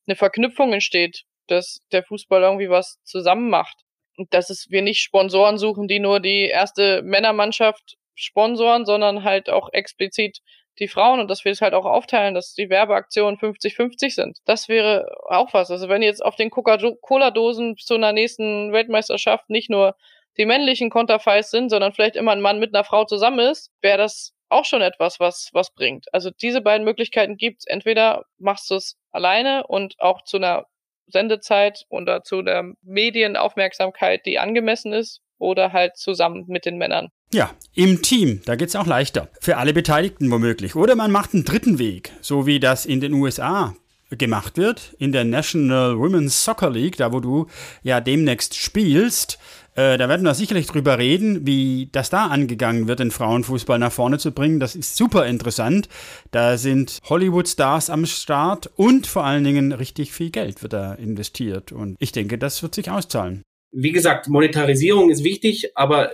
[0.08, 3.84] eine Verknüpfung entsteht, dass der Fußball irgendwie was zusammen macht.
[4.32, 9.70] Dass es wir nicht Sponsoren suchen, die nur die erste Männermannschaft sponsoren, sondern halt auch
[9.72, 10.40] explizit
[10.80, 14.38] die Frauen und dass wir es halt auch aufteilen, dass die Werbeaktionen 50-50 sind.
[14.46, 15.72] Das wäre auch was.
[15.72, 19.96] Also wenn jetzt auf den Coca-Cola-Dosen zu einer nächsten Weltmeisterschaft nicht nur
[20.38, 23.98] die männlichen Konterfeis sind, sondern vielleicht immer ein Mann mit einer Frau zusammen ist, wäre
[23.98, 26.06] das auch schon etwas, was, was bringt.
[26.14, 27.66] Also diese beiden Möglichkeiten gibt's.
[27.66, 30.68] Entweder machst du es alleine und auch zu einer
[31.08, 37.10] Sendezeit oder zu der Medienaufmerksamkeit, die angemessen ist, oder halt zusammen mit den Männern.
[37.34, 39.30] Ja, im Team, da geht's auch leichter.
[39.42, 40.76] Für alle Beteiligten womöglich.
[40.76, 43.76] Oder man macht einen dritten Weg, so wie das in den USA
[44.10, 47.48] gemacht wird, in der National Women's Soccer League, da wo du
[47.84, 49.38] ja demnächst spielst.
[49.76, 53.92] Äh, da werden wir sicherlich drüber reden, wie das da angegangen wird, den Frauenfußball nach
[53.92, 54.60] vorne zu bringen.
[54.60, 55.90] Das ist super interessant.
[56.32, 61.72] Da sind Hollywood-Stars am Start und vor allen Dingen richtig viel Geld wird da investiert.
[61.72, 63.44] Und ich denke, das wird sich auszahlen.
[63.80, 66.12] Wie gesagt, Monetarisierung ist wichtig, aber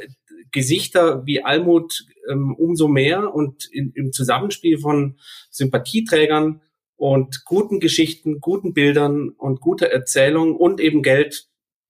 [0.51, 5.17] Gesichter wie Almut ähm, umso mehr und in, im Zusammenspiel von
[5.49, 6.61] Sympathieträgern
[6.97, 11.47] und guten Geschichten, guten Bildern und guter Erzählung und eben Geld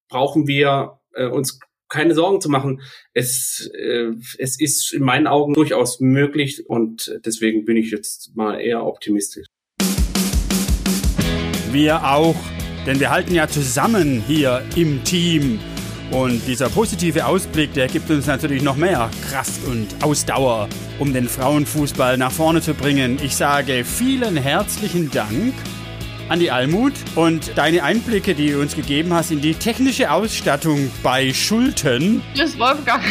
[0.10, 1.60] brauchen wir äh, uns
[1.90, 2.84] keine Sorgen zu machen.
[3.16, 8.62] Es, äh, es ist in meinen Augen durchaus möglich und deswegen bin ich jetzt mal
[8.62, 9.48] eher optimistisch.
[11.72, 12.36] Wir auch,
[12.86, 15.60] denn wir halten ja zusammen hier im Team.
[16.12, 20.68] Und dieser positive Ausblick, der gibt uns natürlich noch mehr Kraft und Ausdauer,
[21.00, 23.18] um den Frauenfußball nach vorne zu bringen.
[23.24, 25.54] Ich sage vielen herzlichen Dank
[26.30, 30.92] an die Almut und deine Einblicke, die du uns gegeben hast in die technische Ausstattung
[31.02, 32.22] bei Schulten.
[32.36, 33.04] Tschüss, Wolfgang.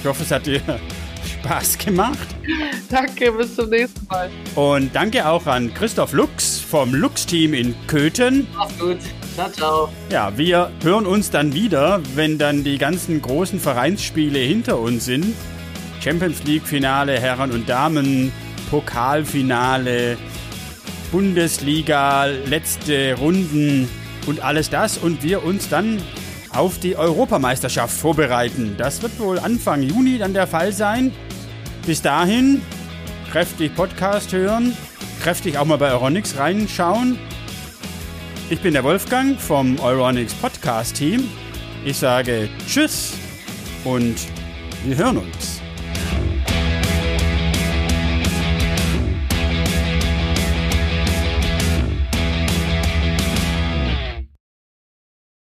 [0.00, 0.60] Ich hoffe, es hat dir
[1.24, 2.28] Spaß gemacht.
[2.88, 4.30] Danke, bis zum nächsten Mal.
[4.54, 8.46] Und danke auch an Christoph Lux vom Lux-Team in Köthen.
[8.56, 8.98] Mach's gut.
[9.34, 9.88] Ciao, ciao.
[10.10, 15.34] Ja, wir hören uns dann wieder, wenn dann die ganzen großen Vereinsspiele hinter uns sind.
[16.02, 18.32] Champions League-Finale, Herren und Damen,
[18.70, 20.16] Pokalfinale,
[21.12, 23.88] Bundesliga, letzte Runden
[24.26, 26.00] und alles das und wir uns dann
[26.52, 28.74] auf die Europameisterschaft vorbereiten.
[28.76, 31.12] Das wird wohl Anfang Juni dann der Fall sein.
[31.86, 32.62] Bis dahin
[33.30, 34.76] kräftig Podcast hören,
[35.22, 37.18] kräftig auch mal bei Euronics reinschauen.
[38.48, 41.28] Ich bin der Wolfgang vom Euronics Podcast Team.
[41.84, 43.14] Ich sage Tschüss
[43.84, 44.16] und
[44.84, 45.59] wir hören uns.